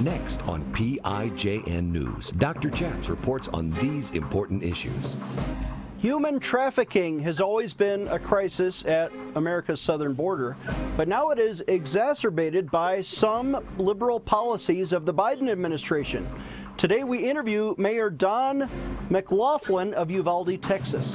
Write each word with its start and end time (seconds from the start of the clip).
Next 0.00 0.40
on 0.48 0.64
PIJN 0.72 1.90
News, 1.92 2.30
Dr. 2.30 2.70
Chaps 2.70 3.10
reports 3.10 3.48
on 3.48 3.70
these 3.72 4.10
important 4.12 4.62
issues. 4.62 5.18
Human 5.98 6.40
trafficking 6.40 7.20
has 7.20 7.38
always 7.38 7.74
been 7.74 8.08
a 8.08 8.18
crisis 8.18 8.82
at 8.86 9.12
America's 9.34 9.78
southern 9.78 10.14
border, 10.14 10.56
but 10.96 11.06
now 11.06 11.28
it 11.28 11.38
is 11.38 11.62
exacerbated 11.68 12.70
by 12.70 13.02
some 13.02 13.62
liberal 13.76 14.18
policies 14.18 14.94
of 14.94 15.04
the 15.04 15.12
Biden 15.12 15.50
administration. 15.50 16.26
Today 16.78 17.04
we 17.04 17.18
interview 17.18 17.74
Mayor 17.76 18.08
Don 18.08 18.70
McLaughlin 19.10 19.92
of 19.92 20.10
Uvalde, 20.10 20.62
Texas. 20.62 21.14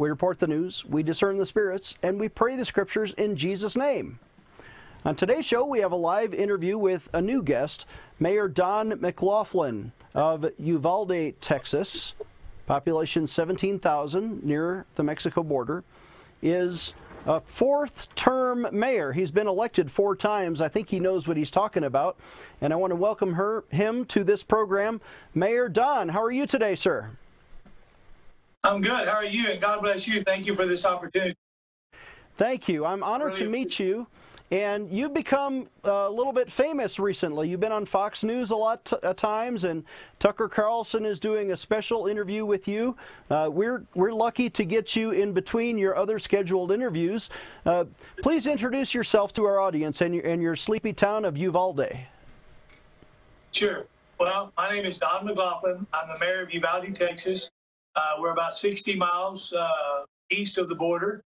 We 0.00 0.08
report 0.08 0.38
the 0.38 0.46
news, 0.46 0.82
we 0.86 1.02
discern 1.02 1.36
the 1.36 1.44
spirits, 1.44 1.98
and 2.02 2.18
we 2.18 2.30
pray 2.30 2.56
the 2.56 2.64
scriptures 2.64 3.12
in 3.18 3.36
Jesus' 3.36 3.76
name. 3.76 4.18
On 5.04 5.14
today's 5.14 5.44
show, 5.44 5.66
we 5.66 5.80
have 5.80 5.92
a 5.92 5.96
live 5.96 6.32
interview 6.32 6.78
with 6.78 7.06
a 7.12 7.20
new 7.20 7.42
guest, 7.42 7.84
Mayor 8.18 8.48
Don 8.48 8.98
McLaughlin 8.98 9.92
of 10.14 10.46
Uvalde, 10.56 11.34
Texas. 11.42 12.14
Population 12.64 13.26
17,000 13.26 14.42
near 14.42 14.86
the 14.94 15.02
Mexico 15.02 15.42
border. 15.42 15.84
Is 16.40 16.94
a 17.26 17.42
fourth 17.42 18.08
term 18.14 18.68
mayor. 18.72 19.12
He's 19.12 19.30
been 19.30 19.48
elected 19.48 19.90
four 19.90 20.16
times. 20.16 20.62
I 20.62 20.68
think 20.68 20.88
he 20.88 20.98
knows 20.98 21.28
what 21.28 21.36
he's 21.36 21.50
talking 21.50 21.84
about. 21.84 22.16
And 22.62 22.72
I 22.72 22.76
want 22.76 22.92
to 22.92 22.96
welcome 22.96 23.34
her, 23.34 23.64
him 23.68 24.06
to 24.06 24.24
this 24.24 24.42
program. 24.42 25.02
Mayor 25.34 25.68
Don, 25.68 26.08
how 26.08 26.22
are 26.22 26.30
you 26.30 26.46
today, 26.46 26.74
sir? 26.74 27.10
I'm 28.62 28.80
good. 28.80 29.06
How 29.06 29.14
are 29.14 29.24
you? 29.24 29.48
And 29.48 29.60
God 29.60 29.80
bless 29.80 30.06
you. 30.06 30.22
Thank 30.22 30.46
you 30.46 30.54
for 30.54 30.66
this 30.66 30.84
opportunity. 30.84 31.36
Thank 32.36 32.68
you. 32.68 32.84
I'm 32.84 33.02
honored 33.02 33.32
really 33.32 33.44
to 33.44 33.50
meet 33.50 33.78
you. 33.78 34.06
And 34.52 34.90
you've 34.90 35.14
become 35.14 35.68
a 35.84 36.10
little 36.10 36.32
bit 36.32 36.50
famous 36.50 36.98
recently. 36.98 37.48
You've 37.48 37.60
been 37.60 37.70
on 37.70 37.86
Fox 37.86 38.24
News 38.24 38.50
a 38.50 38.56
lot 38.56 38.92
of 38.92 39.14
times, 39.14 39.62
and 39.62 39.84
Tucker 40.18 40.48
Carlson 40.48 41.06
is 41.06 41.20
doing 41.20 41.52
a 41.52 41.56
special 41.56 42.08
interview 42.08 42.44
with 42.44 42.66
you. 42.66 42.96
Uh, 43.30 43.48
we're 43.52 43.84
we're 43.94 44.12
lucky 44.12 44.50
to 44.50 44.64
get 44.64 44.96
you 44.96 45.12
in 45.12 45.32
between 45.32 45.78
your 45.78 45.94
other 45.96 46.18
scheduled 46.18 46.72
interviews. 46.72 47.30
Uh, 47.64 47.84
please 48.22 48.48
introduce 48.48 48.92
yourself 48.92 49.32
to 49.34 49.44
our 49.44 49.60
audience 49.60 50.00
and 50.00 50.16
your, 50.16 50.26
and 50.26 50.42
your 50.42 50.56
sleepy 50.56 50.92
town 50.92 51.24
of 51.24 51.36
Uvalde. 51.36 51.96
Sure. 53.52 53.86
Well, 54.18 54.52
my 54.56 54.72
name 54.72 54.84
is 54.84 54.98
Don 54.98 55.26
McLaughlin. 55.26 55.86
I'm 55.92 56.08
the 56.08 56.18
mayor 56.18 56.42
of 56.42 56.52
Uvalde, 56.52 56.92
Texas. 56.92 57.52
Uh, 57.96 58.14
we're 58.18 58.32
about 58.32 58.56
60 58.56 58.94
miles 58.96 59.52
uh, 59.52 60.04
east 60.30 60.58
of 60.58 60.68
the 60.68 60.74
border, 60.74 61.22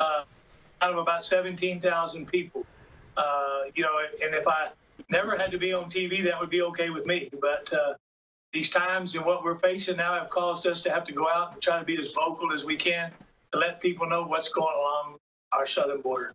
uh, 0.00 0.22
out 0.80 0.92
of 0.92 0.98
about 0.98 1.24
17,000 1.24 2.26
people. 2.26 2.64
Uh, 3.16 3.62
you 3.74 3.82
know, 3.82 3.90
and 4.22 4.34
if 4.34 4.46
I 4.46 4.68
never 5.10 5.36
had 5.36 5.50
to 5.50 5.58
be 5.58 5.72
on 5.72 5.90
TV, 5.90 6.24
that 6.24 6.38
would 6.38 6.50
be 6.50 6.62
okay 6.62 6.90
with 6.90 7.06
me. 7.06 7.30
But 7.40 7.72
uh, 7.72 7.94
these 8.52 8.70
times 8.70 9.14
and 9.14 9.24
what 9.24 9.44
we're 9.44 9.58
facing 9.58 9.96
now 9.96 10.14
have 10.14 10.30
caused 10.30 10.66
us 10.66 10.82
to 10.82 10.90
have 10.90 11.04
to 11.06 11.12
go 11.12 11.28
out 11.28 11.52
and 11.52 11.62
try 11.62 11.78
to 11.78 11.84
be 11.84 12.00
as 12.00 12.12
vocal 12.12 12.52
as 12.52 12.64
we 12.64 12.76
can 12.76 13.10
to 13.52 13.58
let 13.58 13.80
people 13.80 14.08
know 14.08 14.24
what's 14.24 14.48
going 14.48 14.74
along 14.76 15.18
our 15.52 15.66
southern 15.66 16.00
border. 16.00 16.34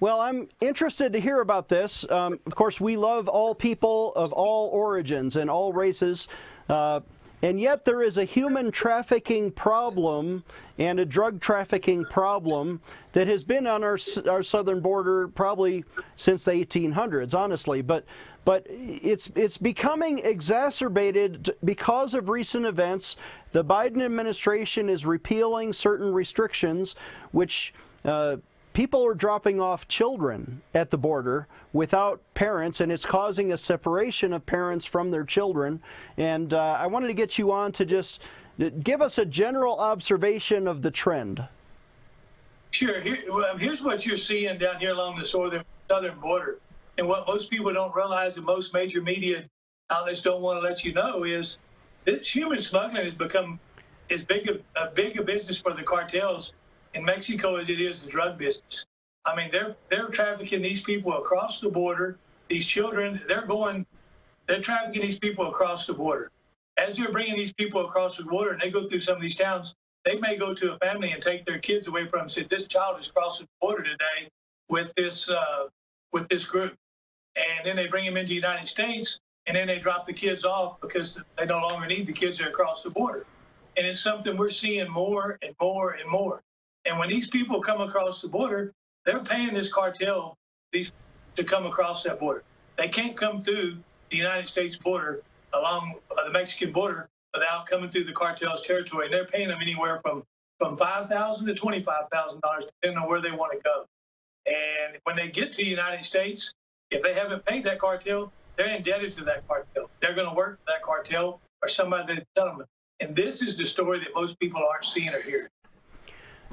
Well, 0.00 0.20
I'm 0.20 0.48
interested 0.62 1.12
to 1.12 1.20
hear 1.20 1.40
about 1.40 1.68
this. 1.68 2.10
Um, 2.10 2.40
of 2.46 2.54
course, 2.54 2.80
we 2.80 2.96
love 2.96 3.28
all 3.28 3.54
people 3.54 4.14
of 4.14 4.32
all 4.32 4.68
origins 4.68 5.36
and 5.36 5.50
all 5.50 5.74
races. 5.74 6.26
Uh, 6.70 7.00
and 7.42 7.60
yet 7.60 7.84
there 7.84 8.02
is 8.02 8.18
a 8.18 8.24
human 8.24 8.70
trafficking 8.70 9.50
problem 9.50 10.44
and 10.78 11.00
a 11.00 11.04
drug 11.04 11.40
trafficking 11.40 12.04
problem 12.04 12.80
that 13.12 13.26
has 13.26 13.44
been 13.44 13.66
on 13.66 13.82
our, 13.82 13.98
our 14.28 14.42
southern 14.42 14.80
border 14.80 15.28
probably 15.28 15.84
since 16.16 16.44
the 16.44 16.52
1800s, 16.52 17.34
honestly. 17.34 17.82
But, 17.82 18.04
but 18.44 18.66
it's, 18.68 19.30
it's 19.34 19.58
becoming 19.58 20.18
exacerbated 20.20 21.54
because 21.64 22.14
of 22.14 22.28
recent 22.28 22.66
events. 22.66 23.16
The 23.52 23.64
Biden 23.64 24.02
administration 24.02 24.88
is 24.88 25.06
repealing 25.06 25.72
certain 25.72 26.12
restrictions, 26.12 26.94
which 27.32 27.72
uh, 28.04 28.36
people 28.72 29.04
are 29.04 29.14
dropping 29.14 29.60
off 29.60 29.88
children 29.88 30.62
at 30.74 30.90
the 30.90 30.98
border 30.98 31.46
without 31.72 32.20
parents, 32.34 32.80
and 32.80 32.90
it's 32.92 33.04
causing 33.04 33.52
a 33.52 33.58
separation 33.58 34.32
of 34.32 34.46
parents 34.46 34.86
from 34.86 35.10
their 35.10 35.24
children. 35.24 35.80
And 36.16 36.54
uh, 36.54 36.76
I 36.78 36.86
wanted 36.86 37.08
to 37.08 37.14
get 37.14 37.38
you 37.38 37.52
on 37.52 37.72
to 37.72 37.84
just 37.84 38.20
give 38.82 39.00
us 39.00 39.18
a 39.18 39.24
general 39.24 39.78
observation 39.78 40.68
of 40.68 40.82
the 40.82 40.90
trend. 40.90 41.46
Sure. 42.70 43.00
Here, 43.00 43.18
well, 43.28 43.56
here's 43.56 43.82
what 43.82 44.06
you're 44.06 44.16
seeing 44.16 44.58
down 44.58 44.78
here 44.78 44.92
along 44.92 45.18
the 45.18 45.24
southern 45.24 45.64
southern 45.88 46.20
border, 46.20 46.58
and 46.98 47.08
what 47.08 47.26
most 47.26 47.50
people 47.50 47.72
don't 47.72 47.94
realize, 47.94 48.36
and 48.36 48.46
most 48.46 48.72
major 48.72 49.00
media 49.00 49.44
outlets 49.90 50.20
don't 50.20 50.40
want 50.40 50.62
to 50.62 50.68
let 50.68 50.84
you 50.84 50.92
know, 50.92 51.24
is 51.24 51.58
that 52.04 52.24
human 52.24 52.60
smuggling 52.60 53.04
has 53.04 53.14
become 53.14 53.58
as 54.08 54.22
big 54.22 54.48
a, 54.48 54.80
a 54.80 54.90
big 54.90 55.18
a 55.18 55.22
business 55.22 55.58
for 55.58 55.72
the 55.72 55.82
cartels 55.82 56.54
in 56.94 57.04
Mexico 57.04 57.56
as 57.56 57.68
it 57.68 57.80
is 57.80 58.02
the 58.02 58.10
drug 58.10 58.38
business. 58.38 58.86
I 59.24 59.36
mean, 59.36 59.50
they're 59.52 59.76
they're 59.90 60.08
trafficking 60.08 60.62
these 60.62 60.80
people 60.80 61.16
across 61.16 61.60
the 61.60 61.68
border. 61.68 62.16
These 62.48 62.66
children, 62.66 63.20
they're 63.28 63.46
going, 63.46 63.86
they're 64.48 64.60
trafficking 64.60 65.02
these 65.02 65.18
people 65.18 65.48
across 65.48 65.86
the 65.86 65.94
border. 65.94 66.30
As 66.78 66.96
they're 66.96 67.12
bringing 67.12 67.36
these 67.36 67.52
people 67.52 67.84
across 67.86 68.16
the 68.16 68.24
border, 68.24 68.52
and 68.52 68.60
they 68.60 68.70
go 68.70 68.88
through 68.88 69.00
some 69.00 69.16
of 69.16 69.22
these 69.22 69.36
towns, 69.36 69.74
they 70.04 70.16
may 70.16 70.36
go 70.36 70.54
to 70.54 70.72
a 70.72 70.78
family 70.78 71.12
and 71.12 71.22
take 71.22 71.44
their 71.44 71.58
kids 71.58 71.86
away 71.86 72.06
from 72.08 72.20
them. 72.20 72.22
And 72.22 72.32
say, 72.32 72.46
"This 72.50 72.66
child 72.66 72.98
is 72.98 73.10
crossing 73.10 73.46
the 73.46 73.66
border 73.66 73.82
today 73.84 74.28
with 74.68 74.92
this 74.96 75.30
uh, 75.30 75.66
with 76.12 76.28
this 76.28 76.44
group," 76.44 76.74
and 77.36 77.64
then 77.64 77.76
they 77.76 77.86
bring 77.86 78.06
them 78.06 78.16
into 78.16 78.30
the 78.30 78.34
United 78.34 78.66
States, 78.66 79.20
and 79.46 79.56
then 79.56 79.66
they 79.66 79.78
drop 79.78 80.06
the 80.06 80.12
kids 80.12 80.44
off 80.44 80.80
because 80.80 81.20
they 81.36 81.44
no 81.44 81.58
longer 81.58 81.86
need 81.86 82.06
the 82.06 82.12
kids 82.12 82.38
that 82.38 82.48
across 82.48 82.82
the 82.82 82.90
border. 82.90 83.26
And 83.76 83.86
it's 83.86 84.00
something 84.00 84.36
we're 84.36 84.50
seeing 84.50 84.90
more 84.90 85.38
and 85.42 85.54
more 85.60 85.92
and 85.92 86.10
more. 86.10 86.42
And 86.84 86.98
when 86.98 87.08
these 87.08 87.26
people 87.26 87.60
come 87.60 87.80
across 87.80 88.22
the 88.22 88.28
border, 88.28 88.72
they're 89.04 89.20
paying 89.22 89.54
this 89.54 89.72
cartel 89.72 90.36
these 90.72 90.92
to 91.36 91.44
come 91.44 91.66
across 91.66 92.02
that 92.04 92.18
border. 92.18 92.42
They 92.76 92.88
can't 92.88 93.16
come 93.16 93.42
through 93.42 93.78
the 94.10 94.16
United 94.16 94.48
States 94.48 94.76
border 94.76 95.22
along 95.54 95.94
uh, 96.10 96.24
the 96.24 96.30
Mexican 96.30 96.72
border 96.72 97.08
without 97.34 97.66
coming 97.66 97.90
through 97.90 98.04
the 98.04 98.12
cartel's 98.12 98.62
territory. 98.62 99.06
And 99.06 99.14
they're 99.14 99.26
paying 99.26 99.48
them 99.48 99.58
anywhere 99.60 100.00
from 100.02 100.24
from 100.58 100.76
five 100.76 101.08
thousand 101.08 101.46
to 101.46 101.54
twenty 101.54 101.82
five 101.82 102.04
thousand 102.12 102.40
dollars, 102.40 102.64
depending 102.66 103.02
on 103.02 103.08
where 103.08 103.20
they 103.20 103.30
want 103.30 103.52
to 103.52 103.58
go. 103.62 103.86
And 104.46 104.98
when 105.04 105.16
they 105.16 105.28
get 105.28 105.52
to 105.52 105.56
the 105.58 105.64
United 105.64 106.04
States, 106.04 106.52
if 106.90 107.02
they 107.02 107.14
haven't 107.14 107.44
paid 107.44 107.64
that 107.64 107.78
cartel, 107.78 108.32
they're 108.56 108.74
indebted 108.74 109.16
to 109.16 109.24
that 109.24 109.46
cartel. 109.46 109.90
They're 110.00 110.14
going 110.14 110.28
to 110.28 110.34
work 110.34 110.58
for 110.58 110.72
that 110.72 110.82
cartel 110.82 111.40
or 111.62 111.68
somebody 111.68 112.14
that's 112.14 112.26
telling 112.36 112.58
them. 112.58 112.66
And 113.00 113.14
this 113.14 113.42
is 113.42 113.56
the 113.56 113.64
story 113.64 114.00
that 114.00 114.08
most 114.14 114.38
people 114.40 114.60
aren't 114.70 114.84
seeing 114.84 115.10
or 115.10 115.22
hearing. 115.22 115.48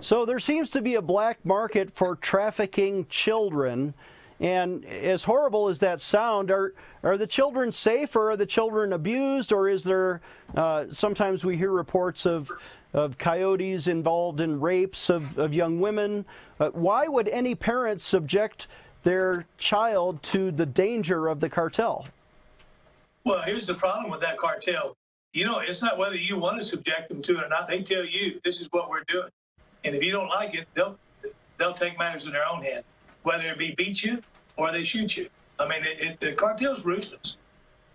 So 0.01 0.25
there 0.25 0.39
seems 0.39 0.69
to 0.71 0.81
be 0.81 0.95
a 0.95 1.01
black 1.01 1.43
market 1.43 1.95
for 1.95 2.15
trafficking 2.15 3.07
children. 3.09 3.93
And 4.39 4.85
as 4.85 5.23
horrible 5.23 5.67
as 5.67 5.79
that 5.79 5.99
sound, 5.99 6.51
are 6.51 6.73
are 7.01 7.17
the 7.17 7.25
children 7.25 7.71
safe, 7.71 8.15
or 8.15 8.31
are 8.31 8.37
the 8.37 8.45
children 8.45 8.93
abused, 8.93 9.51
or 9.51 9.67
is 9.67 9.83
there? 9.83 10.21
Uh, 10.55 10.85
sometimes 10.91 11.43
we 11.43 11.57
hear 11.57 11.71
reports 11.71 12.27
of 12.27 12.51
of 12.93 13.17
coyotes 13.17 13.87
involved 13.87 14.39
in 14.39 14.59
rapes 14.59 15.09
of, 15.09 15.37
of 15.37 15.53
young 15.53 15.79
women. 15.79 16.25
Uh, 16.59 16.69
why 16.69 17.07
would 17.07 17.27
any 17.29 17.55
parent 17.55 17.99
subject 17.99 18.67
their 19.03 19.45
child 19.57 20.21
to 20.23 20.51
the 20.51 20.65
danger 20.65 21.27
of 21.27 21.39
the 21.39 21.49
cartel? 21.49 22.05
Well, 23.23 23.41
here's 23.41 23.65
the 23.65 23.73
problem 23.73 24.09
with 24.09 24.21
that 24.21 24.37
cartel. 24.37 24.95
You 25.33 25.45
know, 25.45 25.59
it's 25.59 25.81
not 25.81 25.97
whether 25.97 26.15
you 26.15 26.37
want 26.37 26.59
to 26.59 26.65
subject 26.65 27.09
them 27.09 27.21
to 27.23 27.39
it 27.39 27.43
or 27.43 27.49
not. 27.49 27.67
They 27.67 27.81
tell 27.81 28.05
you 28.05 28.39
this 28.45 28.61
is 28.61 28.67
what 28.71 28.89
we're 28.89 29.03
doing. 29.07 29.29
And 29.87 29.95
if 29.95 30.03
you 30.03 30.11
don't 30.11 30.27
like 30.27 30.53
it, 30.53 30.67
they'll 30.73 30.97
they'll 31.57 31.73
take 31.73 31.97
matters 31.97 32.25
in 32.25 32.31
their 32.31 32.45
own 32.45 32.61
hand, 32.61 32.83
whether 33.23 33.43
it 33.43 33.57
be 33.57 33.73
beat 33.77 34.03
you 34.03 34.21
or 34.57 34.71
they 34.71 34.83
shoot 34.83 35.15
you. 35.15 35.29
I 35.59 35.67
mean, 35.67 35.81
it, 35.83 36.01
it, 36.01 36.19
the 36.19 36.33
cartel's 36.33 36.83
ruthless. 36.83 37.37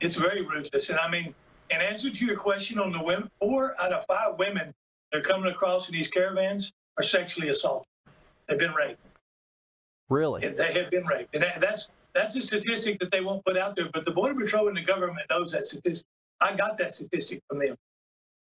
It's 0.00 0.16
very 0.16 0.40
ruthless. 0.42 0.88
And 0.88 0.98
I 0.98 1.08
mean, 1.08 1.34
in 1.70 1.80
answer 1.80 2.10
to 2.10 2.24
your 2.24 2.36
question 2.36 2.78
on 2.78 2.92
the 2.92 3.02
women, 3.02 3.30
four 3.38 3.80
out 3.80 3.92
of 3.92 4.04
five 4.06 4.38
women 4.38 4.72
that 5.12 5.18
are 5.18 5.22
coming 5.22 5.52
across 5.52 5.88
in 5.88 5.92
these 5.92 6.08
caravans 6.08 6.72
are 6.96 7.04
sexually 7.04 7.50
assaulted. 7.50 7.86
They've 8.48 8.58
been 8.58 8.74
raped. 8.74 9.00
Really? 10.08 10.48
They 10.48 10.72
have 10.72 10.90
been 10.90 11.06
raped. 11.06 11.34
And 11.34 11.44
that, 11.44 11.60
that's 11.60 11.88
that's 12.14 12.34
a 12.36 12.42
statistic 12.42 12.98
that 13.00 13.10
they 13.10 13.20
won't 13.20 13.44
put 13.44 13.56
out 13.56 13.76
there. 13.76 13.88
But 13.92 14.04
the 14.04 14.10
Border 14.10 14.34
Patrol 14.34 14.68
and 14.68 14.76
the 14.76 14.82
government 14.82 15.26
knows 15.30 15.52
that 15.52 15.64
statistic. 15.64 16.06
I 16.40 16.56
got 16.56 16.78
that 16.78 16.94
statistic 16.94 17.40
from 17.48 17.58
them. 17.58 17.76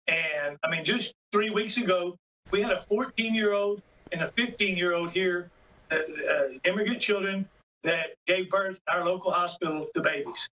And 0.07 0.57
I 0.63 0.71
mean, 0.71 0.85
just 0.85 1.15
three 1.33 1.51
weeks 1.51 1.77
ago, 1.77 2.17
we 2.51 2.63
had 2.63 2.73
a 2.73 2.81
14 2.83 3.35
year 3.35 3.53
old 3.53 3.83
and 4.13 4.23
a 4.23 4.29
15 4.33 4.77
year 4.77 4.95
old 4.95 5.11
here, 5.11 5.51
uh, 5.91 5.97
uh, 5.97 6.49
immigrant 6.65 7.01
children 7.01 7.49
that 7.85 8.15
gave 8.27 8.51
birth 8.51 8.81
our 8.89 9.05
local 9.05 9.31
hospital 9.31 9.87
to 9.95 10.01
babies. 10.01 10.49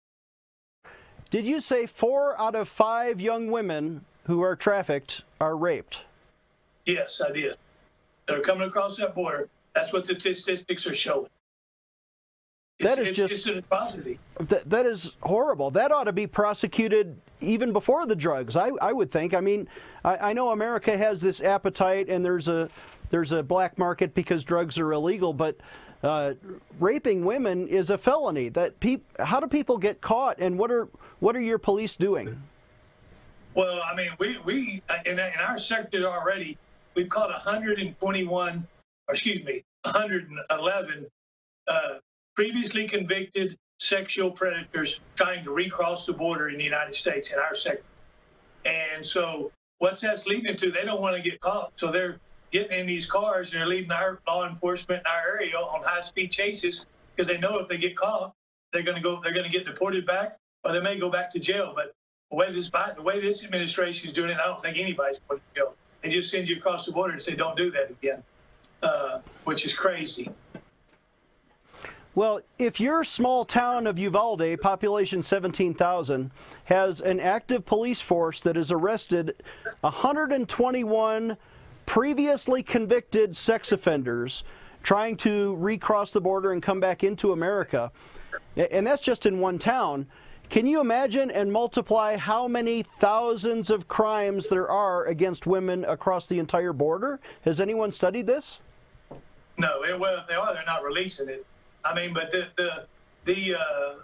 Did 1.30 1.46
you 1.46 1.60
say 1.60 1.86
four 1.86 2.38
out 2.40 2.54
of 2.54 2.68
five 2.68 3.20
young 3.20 3.50
women 3.50 4.04
who 4.26 4.42
are 4.42 4.54
trafficked 4.54 5.22
are 5.40 5.56
raped? 5.56 6.04
Yes, 6.84 7.20
I 7.24 7.30
did. 7.30 7.56
They're 8.26 8.42
coming 8.42 8.68
across 8.68 8.96
that 8.96 9.14
border. 9.14 9.48
That's 9.74 9.92
what 9.92 10.06
the 10.06 10.18
statistics 10.18 10.86
are 10.86 10.94
showing. 10.94 11.28
It's, 12.82 12.90
That 12.90 12.98
is 12.98 13.08
it's, 13.08 13.16
just- 13.16 13.34
it's 13.34 13.46
an 13.46 13.58
atrocity. 13.58 14.18
That, 14.40 14.68
that 14.68 14.86
is 14.86 15.12
horrible. 15.22 15.70
That 15.70 15.92
ought 15.92 16.04
to 16.04 16.12
be 16.12 16.26
prosecuted 16.26 17.16
even 17.40 17.72
before 17.72 18.06
the 18.06 18.16
drugs. 18.16 18.56
I, 18.56 18.70
I 18.80 18.92
would 18.92 19.10
think. 19.10 19.34
I 19.34 19.40
mean, 19.40 19.68
I, 20.04 20.30
I 20.30 20.32
know 20.32 20.50
America 20.50 20.96
has 20.96 21.20
this 21.20 21.40
appetite, 21.40 22.08
and 22.08 22.24
there's 22.24 22.48
a 22.48 22.68
there's 23.10 23.32
a 23.32 23.42
black 23.42 23.78
market 23.78 24.14
because 24.14 24.42
drugs 24.42 24.78
are 24.78 24.92
illegal, 24.92 25.32
but 25.32 25.56
uh, 26.02 26.32
raping 26.80 27.24
women 27.24 27.68
is 27.68 27.90
a 27.90 27.98
felony. 27.98 28.48
That 28.48 28.80
peop, 28.80 29.04
how 29.20 29.38
do 29.38 29.46
people 29.46 29.78
get 29.78 30.00
caught, 30.00 30.38
and 30.40 30.58
what 30.58 30.72
are 30.72 30.88
what 31.20 31.36
are 31.36 31.40
your 31.40 31.58
police 31.58 31.94
doing? 31.94 32.42
Well, 33.54 33.80
I 33.82 33.94
mean, 33.94 34.10
we 34.18 34.38
we 34.38 34.82
in, 35.06 35.18
in 35.20 35.40
our 35.40 35.58
sector 35.58 36.08
already, 36.08 36.58
we've 36.96 37.08
caught 37.08 37.30
121, 37.30 38.66
or 39.08 39.14
excuse 39.14 39.44
me, 39.44 39.62
111 39.84 41.06
uh, 41.68 41.88
previously 42.34 42.88
convicted 42.88 43.58
sexual 43.78 44.30
predators 44.30 45.00
trying 45.16 45.44
to 45.44 45.50
recross 45.50 46.06
the 46.06 46.12
border 46.12 46.48
in 46.48 46.58
the 46.58 46.64
United 46.64 46.94
States 46.94 47.30
in 47.30 47.38
our 47.38 47.54
sector. 47.54 47.82
And 48.64 49.04
so, 49.04 49.50
what's 49.78 50.00
that's 50.00 50.26
leading 50.26 50.56
to? 50.56 50.70
They 50.70 50.84
don't 50.84 51.00
want 51.00 51.16
to 51.16 51.22
get 51.22 51.40
caught, 51.40 51.72
so 51.76 51.90
they're 51.90 52.20
getting 52.52 52.78
in 52.78 52.86
these 52.86 53.06
cars 53.06 53.50
and 53.50 53.58
they're 53.58 53.66
leading 53.66 53.90
our 53.90 54.20
law 54.28 54.46
enforcement 54.46 55.00
in 55.00 55.06
our 55.06 55.36
area 55.36 55.56
on 55.56 55.82
high-speed 55.82 56.30
chases 56.30 56.86
because 57.16 57.26
they 57.26 57.38
know 57.38 57.58
if 57.58 57.68
they 57.68 57.78
get 57.78 57.96
caught, 57.96 58.34
they're 58.72 58.82
going 58.82 58.96
to 58.96 59.02
go, 59.02 59.20
they're 59.22 59.32
going 59.32 59.50
to 59.50 59.50
get 59.50 59.66
deported 59.66 60.06
back, 60.06 60.38
or 60.64 60.72
they 60.72 60.80
may 60.80 60.98
go 60.98 61.10
back 61.10 61.32
to 61.32 61.38
jail. 61.38 61.72
But 61.74 61.94
the 62.30 62.36
way 62.36 62.52
this 62.52 62.70
the 62.70 63.02
way 63.02 63.20
this 63.20 63.44
administration 63.44 64.08
is 64.08 64.12
doing 64.12 64.30
it, 64.30 64.38
I 64.42 64.46
don't 64.46 64.60
think 64.60 64.78
anybody's 64.78 65.18
going 65.28 65.40
to 65.40 65.60
jail. 65.60 65.74
They 66.02 66.08
just 66.08 66.30
send 66.30 66.48
you 66.48 66.56
across 66.56 66.86
the 66.86 66.92
border 66.92 67.12
and 67.12 67.22
say, 67.22 67.34
"Don't 67.34 67.56
do 67.56 67.70
that 67.72 67.90
again," 67.90 68.22
uh, 68.82 69.20
which 69.44 69.66
is 69.66 69.72
crazy. 69.72 70.30
Well, 72.14 72.42
if 72.58 72.78
your 72.78 73.04
small 73.04 73.46
town 73.46 73.86
of 73.86 73.98
Uvalde, 73.98 74.60
population 74.60 75.22
17,000, 75.22 76.30
has 76.64 77.00
an 77.00 77.20
active 77.20 77.64
police 77.64 78.02
force 78.02 78.42
that 78.42 78.56
has 78.56 78.70
arrested 78.70 79.34
121 79.80 81.36
previously 81.86 82.62
convicted 82.62 83.34
sex 83.34 83.72
offenders 83.72 84.44
trying 84.82 85.16
to 85.16 85.54
recross 85.56 86.10
the 86.10 86.20
border 86.20 86.52
and 86.52 86.62
come 86.62 86.80
back 86.80 87.02
into 87.02 87.32
America, 87.32 87.90
and 88.56 88.86
that's 88.86 89.02
just 89.02 89.24
in 89.24 89.40
one 89.40 89.58
town, 89.58 90.06
can 90.50 90.66
you 90.66 90.80
imagine 90.80 91.30
and 91.30 91.50
multiply 91.50 92.16
how 92.16 92.46
many 92.46 92.82
thousands 92.82 93.70
of 93.70 93.88
crimes 93.88 94.48
there 94.48 94.70
are 94.70 95.06
against 95.06 95.46
women 95.46 95.84
across 95.84 96.26
the 96.26 96.38
entire 96.38 96.74
border? 96.74 97.20
Has 97.42 97.58
anyone 97.58 97.90
studied 97.90 98.26
this? 98.26 98.60
No, 99.56 99.82
it, 99.82 99.98
well, 99.98 100.24
they 100.28 100.34
are, 100.34 100.52
they're 100.52 100.64
not 100.66 100.82
releasing 100.82 101.28
it. 101.30 101.46
I 101.84 101.94
mean, 101.94 102.14
but 102.14 102.30
the 102.30 102.48
the 102.56 102.86
the 103.24 103.56
uh, 103.56 103.94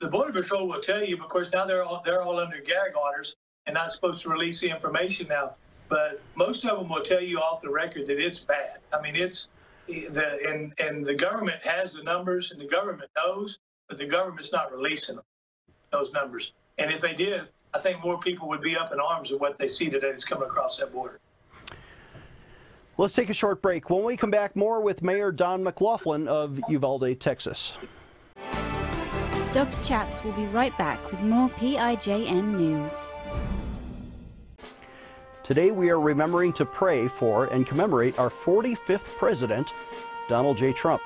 the 0.00 0.08
border 0.08 0.32
patrol 0.32 0.68
will 0.68 0.80
tell 0.80 1.04
you. 1.04 1.16
Of 1.16 1.28
course, 1.28 1.50
now 1.52 1.66
they're 1.66 1.84
all 1.84 2.02
they're 2.04 2.22
all 2.22 2.38
under 2.38 2.58
gag 2.58 2.96
orders 3.00 3.36
and 3.66 3.74
not 3.74 3.92
supposed 3.92 4.22
to 4.22 4.28
release 4.28 4.60
the 4.60 4.70
information 4.70 5.28
now. 5.28 5.54
But 5.88 6.22
most 6.36 6.64
of 6.64 6.78
them 6.78 6.88
will 6.88 7.02
tell 7.02 7.20
you 7.20 7.38
off 7.38 7.60
the 7.60 7.70
record 7.70 8.06
that 8.06 8.18
it's 8.18 8.38
bad. 8.38 8.78
I 8.92 9.00
mean, 9.00 9.14
it's 9.14 9.48
the 9.86 10.38
and 10.48 10.72
and 10.78 11.04
the 11.04 11.14
government 11.14 11.60
has 11.62 11.92
the 11.92 12.02
numbers 12.02 12.50
and 12.50 12.60
the 12.60 12.66
government 12.66 13.10
knows, 13.16 13.58
but 13.88 13.98
the 13.98 14.06
government's 14.06 14.52
not 14.52 14.72
releasing 14.72 15.16
them 15.16 15.24
those 15.90 16.12
numbers. 16.12 16.52
And 16.78 16.90
if 16.90 17.00
they 17.00 17.12
did, 17.12 17.42
I 17.74 17.78
think 17.78 18.02
more 18.02 18.18
people 18.18 18.48
would 18.48 18.62
be 18.62 18.76
up 18.76 18.92
in 18.92 19.00
arms 19.00 19.30
of 19.30 19.40
what 19.40 19.58
they 19.58 19.68
see 19.68 19.90
today 19.90 20.10
that's 20.10 20.24
coming 20.24 20.44
across 20.44 20.78
that 20.78 20.92
border. 20.92 21.20
Let's 23.02 23.14
take 23.14 23.30
a 23.30 23.34
short 23.34 23.60
break. 23.60 23.90
When 23.90 24.04
we 24.04 24.16
come 24.16 24.30
back, 24.30 24.54
more 24.54 24.80
with 24.80 25.02
Mayor 25.02 25.32
Don 25.32 25.64
McLaughlin 25.64 26.28
of 26.28 26.60
Uvalde, 26.68 27.18
Texas. 27.18 27.72
Dr. 29.52 29.76
Chaps 29.82 30.22
will 30.22 30.30
be 30.34 30.46
right 30.46 30.78
back 30.78 31.10
with 31.10 31.20
more 31.20 31.48
PIJN 31.48 32.56
news. 32.56 33.08
Today 35.42 35.72
we 35.72 35.90
are 35.90 35.98
remembering 35.98 36.52
to 36.52 36.64
pray 36.64 37.08
for 37.08 37.46
and 37.46 37.66
commemorate 37.66 38.20
our 38.20 38.30
45th 38.30 39.18
president, 39.18 39.72
Donald 40.28 40.56
J. 40.56 40.72
Trump, 40.72 41.02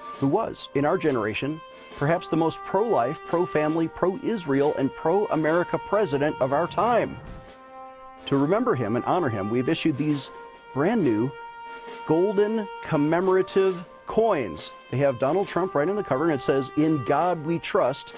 who 0.00 0.26
was, 0.26 0.68
in 0.74 0.84
our 0.84 0.98
generation, 0.98 1.60
perhaps 1.96 2.26
the 2.26 2.36
most 2.36 2.58
pro 2.64 2.82
life, 2.82 3.20
pro 3.24 3.46
family, 3.46 3.86
pro 3.86 4.18
Israel, 4.24 4.74
and 4.78 4.92
pro 4.96 5.26
America 5.26 5.78
president 5.78 6.34
of 6.40 6.52
our 6.52 6.66
time. 6.66 7.16
To 8.26 8.36
remember 8.36 8.74
him 8.74 8.96
and 8.96 9.04
honor 9.04 9.28
him, 9.28 9.48
we've 9.48 9.68
issued 9.68 9.96
these 9.96 10.30
brand 10.76 11.02
new 11.02 11.32
golden 12.04 12.68
commemorative 12.84 13.82
coins. 14.06 14.72
They 14.90 14.98
have 14.98 15.18
Donald 15.18 15.48
Trump 15.48 15.74
right 15.74 15.88
on 15.88 15.96
the 15.96 16.04
cover, 16.04 16.24
and 16.24 16.38
it 16.38 16.44
says, 16.44 16.70
In 16.76 17.02
God 17.06 17.42
We 17.46 17.58
Trust, 17.58 18.12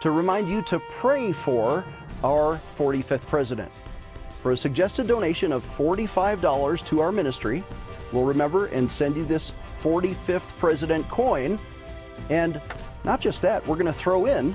to 0.00 0.10
remind 0.10 0.48
you 0.48 0.62
to 0.62 0.78
pray 0.90 1.32
for 1.32 1.84
our 2.24 2.58
45th 2.78 3.26
president. 3.26 3.70
For 4.42 4.52
a 4.52 4.56
suggested 4.56 5.06
donation 5.06 5.52
of 5.52 5.62
$45 5.76 6.86
to 6.86 7.00
our 7.00 7.12
ministry, 7.12 7.62
we'll 8.10 8.24
remember 8.24 8.68
and 8.68 8.90
send 8.90 9.14
you 9.14 9.26
this 9.26 9.52
45th 9.82 10.48
president 10.56 11.06
coin. 11.10 11.58
And 12.30 12.58
not 13.04 13.20
just 13.20 13.42
that, 13.42 13.66
we're 13.66 13.76
going 13.76 13.84
to 13.84 13.92
throw 13.92 14.24
in 14.24 14.54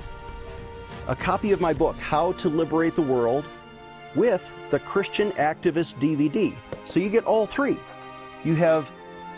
a 1.06 1.14
copy 1.14 1.52
of 1.52 1.60
my 1.60 1.72
book, 1.72 1.94
How 1.98 2.32
to 2.32 2.48
Liberate 2.48 2.96
the 2.96 3.02
World, 3.02 3.44
with 4.14 4.52
the 4.70 4.78
Christian 4.78 5.32
Activist 5.32 5.98
DVD. 6.00 6.54
So 6.86 7.00
you 7.00 7.08
get 7.08 7.24
all 7.24 7.46
three. 7.46 7.76
You 8.44 8.54
have 8.56 8.90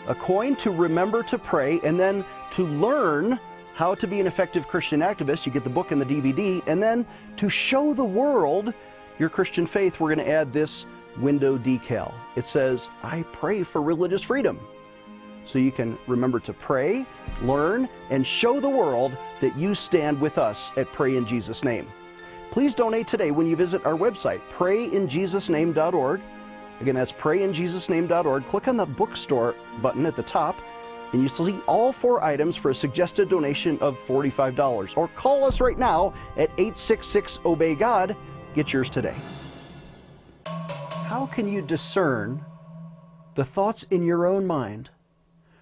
a 0.07 0.15
coin 0.15 0.55
to 0.57 0.71
remember 0.71 1.23
to 1.23 1.37
pray, 1.37 1.79
and 1.83 1.99
then 1.99 2.23
to 2.51 2.65
learn 2.67 3.39
how 3.73 3.93
to 3.93 4.07
be 4.07 4.19
an 4.19 4.27
effective 4.27 4.67
Christian 4.67 5.01
activist, 5.01 5.45
you 5.45 5.51
get 5.51 5.63
the 5.63 5.69
book 5.69 5.91
and 5.91 6.01
the 6.01 6.05
DVD, 6.05 6.63
and 6.65 6.81
then 6.81 7.05
to 7.35 7.49
show 7.49 7.93
the 7.93 8.03
world 8.03 8.73
your 9.19 9.29
Christian 9.29 9.67
faith, 9.67 9.99
we're 9.99 10.13
going 10.13 10.25
to 10.25 10.31
add 10.31 10.51
this 10.51 10.85
window 11.19 11.57
decal. 11.57 12.13
It 12.35 12.47
says, 12.47 12.89
I 13.03 13.23
pray 13.33 13.63
for 13.63 13.81
religious 13.81 14.21
freedom. 14.21 14.59
So 15.45 15.59
you 15.59 15.71
can 15.71 15.97
remember 16.07 16.39
to 16.41 16.53
pray, 16.53 17.05
learn, 17.41 17.87
and 18.09 18.25
show 18.25 18.59
the 18.59 18.69
world 18.69 19.15
that 19.41 19.57
you 19.57 19.75
stand 19.75 20.19
with 20.19 20.37
us 20.37 20.71
at 20.75 20.91
Pray 20.91 21.15
in 21.15 21.25
Jesus' 21.25 21.63
Name. 21.63 21.87
Please 22.51 22.73
donate 22.73 23.07
today 23.07 23.31
when 23.31 23.45
you 23.45 23.55
visit 23.55 23.85
our 23.85 23.93
website, 23.93 24.41
prayinjesusname.org. 24.55 26.21
Again, 26.79 26.95
that's 26.95 27.11
prayinjesusname.org. 27.11 28.47
Click 28.47 28.67
on 28.67 28.77
the 28.77 28.85
bookstore 28.85 29.55
button 29.81 30.05
at 30.05 30.15
the 30.15 30.23
top, 30.23 30.55
and 31.11 31.21
you 31.21 31.29
see 31.29 31.59
all 31.67 31.91
four 31.91 32.23
items 32.23 32.55
for 32.55 32.71
a 32.71 32.75
suggested 32.75 33.29
donation 33.29 33.77
of 33.79 33.97
$45. 34.07 34.97
Or 34.97 35.07
call 35.09 35.43
us 35.43 35.59
right 35.61 35.77
now 35.77 36.13
at 36.35 36.49
866 36.57 37.39
Obey 37.45 37.75
God. 37.75 38.15
Get 38.55 38.73
yours 38.73 38.89
today. 38.89 39.15
How 40.45 41.29
can 41.31 41.47
you 41.47 41.61
discern 41.61 42.43
the 43.35 43.45
thoughts 43.45 43.83
in 43.91 44.03
your 44.03 44.25
own 44.25 44.45
mind 44.45 44.89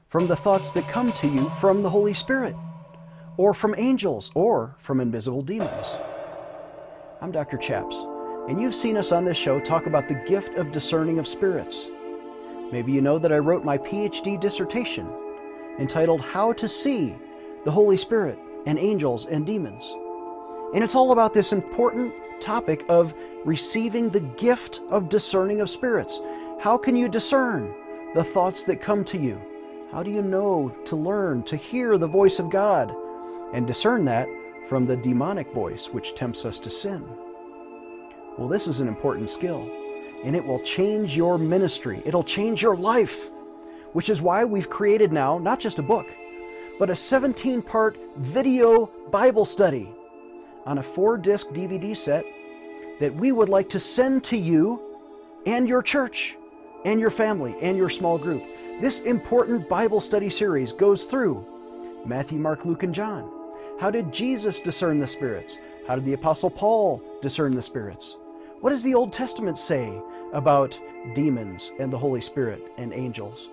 from 0.07 0.27
the 0.27 0.35
thoughts 0.35 0.71
that 0.71 0.87
come 0.87 1.11
to 1.13 1.27
you 1.27 1.49
from 1.61 1.83
the 1.83 1.89
Holy 1.89 2.13
Spirit, 2.13 2.55
or 3.37 3.53
from 3.53 3.75
angels, 3.77 4.31
or 4.33 4.75
from 4.79 4.99
invisible 4.99 5.41
demons? 5.41 5.93
I'm 7.21 7.31
Dr. 7.31 7.57
Chaps, 7.57 7.95
and 8.49 8.61
you've 8.61 8.75
seen 8.75 8.97
us 8.97 9.11
on 9.13 9.23
this 9.23 9.37
show 9.37 9.59
talk 9.59 9.85
about 9.85 10.07
the 10.07 10.21
gift 10.27 10.57
of 10.57 10.73
discerning 10.73 11.17
of 11.17 11.27
spirits. 11.27 11.87
Maybe 12.71 12.91
you 12.91 13.01
know 13.01 13.17
that 13.19 13.31
I 13.31 13.37
wrote 13.37 13.63
my 13.63 13.77
PhD 13.77 14.39
dissertation 14.39 15.09
entitled 15.79 16.19
How 16.19 16.51
to 16.53 16.67
See 16.67 17.15
the 17.63 17.71
Holy 17.71 17.95
Spirit 17.95 18.37
and 18.65 18.77
Angels 18.77 19.27
and 19.27 19.45
Demons. 19.45 19.95
And 20.73 20.83
it's 20.83 20.93
all 20.93 21.13
about 21.13 21.33
this 21.33 21.53
important 21.53 22.13
topic 22.41 22.83
of 22.89 23.13
receiving 23.45 24.09
the 24.09 24.19
gift 24.19 24.81
of 24.89 25.07
discerning 25.07 25.61
of 25.61 25.69
spirits. 25.69 26.19
How 26.59 26.77
can 26.77 26.97
you 26.97 27.07
discern 27.07 27.73
the 28.13 28.25
thoughts 28.25 28.63
that 28.63 28.81
come 28.81 29.05
to 29.05 29.17
you? 29.17 29.41
How 29.91 30.03
do 30.03 30.11
you 30.11 30.21
know 30.21 30.69
to 30.85 30.95
learn 30.97 31.43
to 31.43 31.55
hear 31.55 31.97
the 31.97 32.07
voice 32.07 32.39
of 32.39 32.49
God 32.49 32.93
and 33.53 33.65
discern 33.65 34.03
that 34.05 34.27
from 34.67 34.85
the 34.85 34.97
demonic 34.97 35.51
voice 35.53 35.87
which 35.87 36.15
tempts 36.15 36.45
us 36.45 36.59
to 36.59 36.69
sin? 36.69 37.03
Well, 38.37 38.47
this 38.47 38.67
is 38.67 38.79
an 38.79 38.87
important 38.87 39.29
skill, 39.29 39.69
and 40.23 40.35
it 40.35 40.45
will 40.45 40.59
change 40.59 41.15
your 41.15 41.37
ministry. 41.37 42.01
It'll 42.05 42.23
change 42.23 42.61
your 42.61 42.75
life, 42.75 43.29
which 43.93 44.09
is 44.09 44.21
why 44.21 44.43
we've 44.43 44.69
created 44.69 45.13
now 45.13 45.37
not 45.37 45.59
just 45.59 45.79
a 45.79 45.83
book, 45.83 46.07
but 46.79 46.89
a 46.89 46.95
17 46.95 47.61
part 47.61 47.97
video 48.17 48.87
Bible 49.11 49.45
study 49.45 49.89
on 50.65 50.79
a 50.79 50.83
four 50.83 51.17
disc 51.17 51.47
DVD 51.49 51.95
set 51.95 52.25
that 52.99 53.13
we 53.13 53.31
would 53.31 53.49
like 53.49 53.69
to 53.69 53.79
send 53.79 54.23
to 54.25 54.37
you 54.37 54.81
and 55.45 55.69
your 55.69 55.81
church 55.81 56.35
and 56.85 56.99
your 56.99 57.11
family 57.11 57.55
and 57.61 57.77
your 57.77 57.89
small 57.89 58.17
group. 58.17 58.43
This 58.81 59.01
important 59.01 59.69
Bible 59.69 60.01
study 60.01 60.29
series 60.29 60.71
goes 60.71 61.05
through 61.05 61.45
Matthew, 62.05 62.39
Mark, 62.39 62.65
Luke, 62.65 62.83
and 62.83 62.93
John. 62.93 63.34
How 63.77 63.91
did 63.91 64.13
Jesus 64.13 64.61
discern 64.61 64.99
the 64.99 65.07
spirits? 65.07 65.57
How 65.85 65.95
did 65.95 66.05
the 66.05 66.13
Apostle 66.13 66.49
Paul 66.49 67.03
discern 67.21 67.53
the 67.53 67.61
spirits? 67.61 68.15
What 68.61 68.69
does 68.69 68.81
the 68.81 68.95
Old 68.95 69.11
Testament 69.11 69.57
say 69.57 70.01
about 70.31 70.79
demons 71.13 71.73
and 71.77 71.91
the 71.91 71.97
Holy 71.97 72.21
Spirit 72.21 72.71
and 72.77 72.93
angels? 72.93 73.49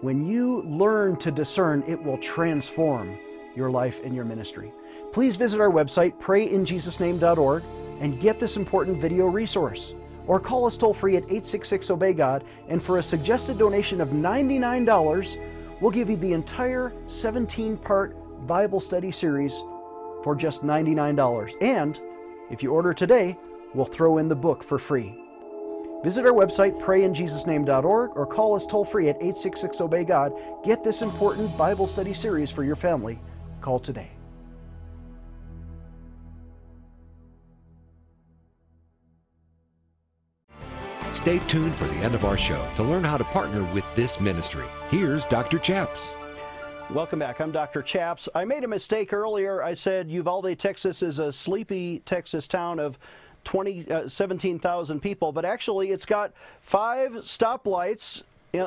When 0.00 0.24
you 0.26 0.62
learn 0.62 1.16
to 1.16 1.30
discern, 1.30 1.84
it 1.86 2.02
will 2.02 2.16
transform 2.16 3.18
your 3.54 3.68
life 3.70 4.02
and 4.04 4.16
your 4.16 4.24
ministry. 4.24 4.72
Please 5.12 5.36
visit 5.36 5.60
our 5.60 5.70
website, 5.70 6.18
prayinjesusname.org, 6.18 7.62
and 8.00 8.18
get 8.18 8.40
this 8.40 8.56
important 8.56 9.02
video 9.02 9.26
resource. 9.26 9.92
Or 10.26 10.40
call 10.40 10.64
us 10.64 10.78
toll 10.78 10.94
free 10.94 11.16
at 11.16 11.24
866 11.24 11.90
Obey 11.90 12.14
God, 12.14 12.42
and 12.68 12.82
for 12.82 12.98
a 12.98 13.02
suggested 13.02 13.58
donation 13.58 14.00
of 14.00 14.08
$99, 14.08 15.36
we'll 15.80 15.90
give 15.90 16.08
you 16.08 16.16
the 16.16 16.32
entire 16.32 16.90
17 17.06 17.76
part 17.76 18.16
Bible 18.46 18.80
study 18.80 19.10
series 19.10 19.62
for 20.22 20.34
just 20.36 20.62
$99. 20.62 21.54
And 21.60 22.00
if 22.50 22.62
you 22.62 22.72
order 22.72 22.92
today, 22.92 23.38
we'll 23.74 23.84
throw 23.86 24.18
in 24.18 24.28
the 24.28 24.34
book 24.34 24.62
for 24.62 24.78
free. 24.78 25.14
Visit 26.02 26.26
our 26.26 26.32
website, 26.32 26.80
prayinjesusname.org, 26.80 28.16
or 28.16 28.26
call 28.26 28.54
us 28.54 28.66
toll 28.66 28.84
free 28.84 29.08
at 29.08 29.16
866 29.16 29.80
Obey 29.80 30.04
God. 30.04 30.32
Get 30.62 30.84
this 30.84 31.02
important 31.02 31.56
Bible 31.56 31.86
study 31.86 32.14
series 32.14 32.50
for 32.50 32.62
your 32.62 32.76
family. 32.76 33.18
Call 33.60 33.78
today. 33.78 34.10
Stay 41.12 41.38
tuned 41.48 41.74
for 41.74 41.86
the 41.86 41.96
end 42.04 42.14
of 42.14 42.24
our 42.24 42.36
show 42.36 42.64
to 42.76 42.82
learn 42.82 43.02
how 43.02 43.16
to 43.16 43.24
partner 43.24 43.64
with 43.72 43.84
this 43.96 44.20
ministry. 44.20 44.66
Here's 44.90 45.24
Dr. 45.24 45.58
Chaps. 45.58 46.14
Welcome 46.92 47.18
back. 47.18 47.40
I'm 47.40 47.50
Dr. 47.50 47.82
Chaps. 47.82 48.28
I 48.32 48.44
made 48.44 48.62
a 48.62 48.68
mistake 48.68 49.12
earlier. 49.12 49.60
I 49.60 49.74
said 49.74 50.08
Uvalde, 50.08 50.56
Texas 50.56 51.02
is 51.02 51.18
a 51.18 51.32
sleepy 51.32 51.98
Texas 52.06 52.46
town 52.46 52.78
of 52.78 52.96
20, 53.42 53.90
uh, 53.90 54.08
17,000 54.08 55.00
people, 55.00 55.32
but 55.32 55.44
actually 55.44 55.90
it's 55.90 56.06
got 56.06 56.32
five 56.62 57.10
stoplights 57.16 58.22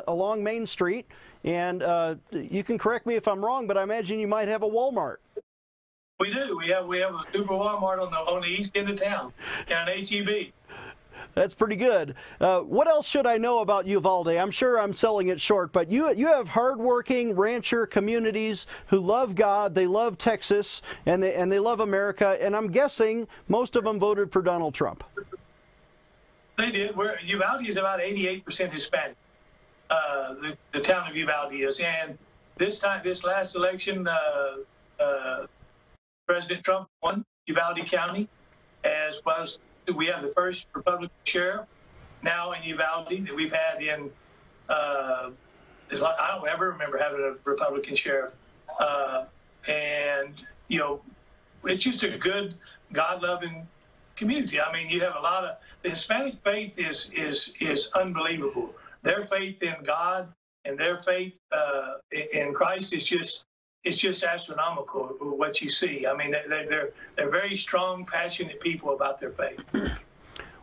along 0.08 0.44
Main 0.44 0.68
Street. 0.68 1.08
And 1.46 1.82
uh, 1.82 2.16
you 2.32 2.62
can 2.62 2.78
correct 2.78 3.06
me 3.06 3.16
if 3.16 3.26
I'm 3.26 3.44
wrong, 3.44 3.68
but 3.68 3.78
I 3.78 3.84
imagine 3.84 4.20
you 4.20 4.28
might 4.28 4.50
have 4.50 4.64
a 4.64 4.70
Walmart. 4.70 5.18
We 6.20 6.34
do. 6.34 6.58
We 6.58 6.68
have 6.68 6.86
we 6.86 7.00
have 7.00 7.16
a 7.16 7.24
super 7.32 7.54
Walmart 7.54 8.06
on 8.06 8.12
the 8.12 8.18
on 8.18 8.42
the 8.42 8.50
east 8.50 8.76
end 8.76 8.90
of 8.90 9.00
town, 9.00 9.32
down 9.70 9.88
HEB. 9.88 10.52
That's 11.39 11.53
pretty 11.53 11.77
good. 11.77 12.15
Uh, 12.41 12.60
what 12.60 12.89
else 12.89 13.08
should 13.08 13.25
I 13.25 13.38
know 13.38 13.60
about 13.60 13.88
Uvalde? 13.88 14.27
I'm 14.27 14.51
sure 14.51 14.77
I'm 14.77 14.93
selling 14.93 15.29
it 15.29 15.39
short, 15.39 15.72
but 15.72 15.89
you 15.89 16.13
you 16.13 16.27
have 16.27 16.50
hardworking 16.50 17.34
rancher 17.34 17.86
communities 17.86 18.67
who 18.88 19.00
love 19.00 19.36
God, 19.36 19.74
they 19.74 19.88
love 19.88 20.17
Texas, 20.17 20.81
and 21.05 21.24
they 21.24 21.36
and 21.36 21.50
they 21.50 21.60
love 21.60 21.79
America. 21.79 22.38
And 22.41 22.53
I'm 22.53 22.69
guessing 22.69 23.25
most 23.48 23.77
of 23.77 23.86
them 23.86 24.00
voted 24.00 24.34
for 24.34 24.41
Donald 24.41 24.74
Trump. 24.74 25.01
They 26.58 26.72
did. 26.72 26.93
Where 26.98 27.17
Uvalde 27.24 27.65
is 27.65 27.77
about 27.77 28.01
88% 28.01 28.74
Hispanic. 28.74 29.15
Uh, 29.89 30.34
the, 30.34 30.58
the 30.74 30.81
town 30.81 31.10
of 31.10 31.15
Uvalde 31.15 31.53
is, 31.53 31.79
and 31.79 32.17
this 32.58 32.79
time, 32.79 33.00
this 33.01 33.24
last 33.24 33.55
election, 33.55 34.10
uh, 34.10 34.55
uh 35.00 35.48
President 36.27 36.65
Trump 36.65 36.89
won 37.01 37.24
Uvalde 37.48 37.86
County, 37.86 38.27
as 38.84 39.22
was 39.25 39.60
we 39.96 40.08
have 40.08 40.22
the 40.22 40.34
first 40.36 40.65
Republican 40.74 41.15
sheriff 41.24 41.65
now 42.22 42.51
in 42.53 42.63
Uvalde 42.63 43.25
that 43.27 43.36
we've 43.36 43.53
had 43.53 43.81
in. 43.81 44.10
Uh, 44.67 45.31
I 45.91 46.36
don't 46.38 46.48
ever 46.48 46.69
remember 46.69 46.98
having 46.98 47.22
a 47.22 47.36
Republican 47.50 47.96
sheriff, 47.96 48.34
uh, 48.79 49.25
and 49.67 50.36
you 50.67 50.79
know, 50.79 51.01
it's 51.63 51.84
just 51.84 52.03
a 52.03 52.17
good, 52.17 52.55
God-loving 52.93 53.67
community. 54.15 54.62
I 54.62 54.72
mean, 54.72 54.89
you 54.89 55.01
have 55.01 55.15
a 55.17 55.22
lot 55.22 55.46
of 55.46 55.58
the 55.81 55.89
Hispanic 55.89 56.36
faith 56.43 56.74
is 56.77 57.10
is 57.15 57.53
is 57.60 57.89
unbelievable. 57.96 58.75
Their 59.01 59.25
faith 59.25 59.63
in 59.63 59.75
God 59.86 60.27
and 60.65 60.77
their 60.77 61.01
faith 61.03 61.34
uh, 61.51 61.93
in 62.12 62.53
Christ 62.53 62.93
is 62.93 63.05
just 63.05 63.46
it's 63.84 63.98
just 63.98 64.24
astronomical 64.24 65.08
what 65.20 65.62
you 65.62 65.70
see. 65.70 66.06
I 66.06 66.16
mean, 66.16 66.32
they're, 66.32 66.66
they're, 66.68 66.90
they're 67.16 67.30
very 67.30 67.56
strong, 67.56 68.06
passionate 68.06 68.60
people 68.60 68.94
about 68.94 69.20
their 69.20 69.32
faith. 69.32 69.62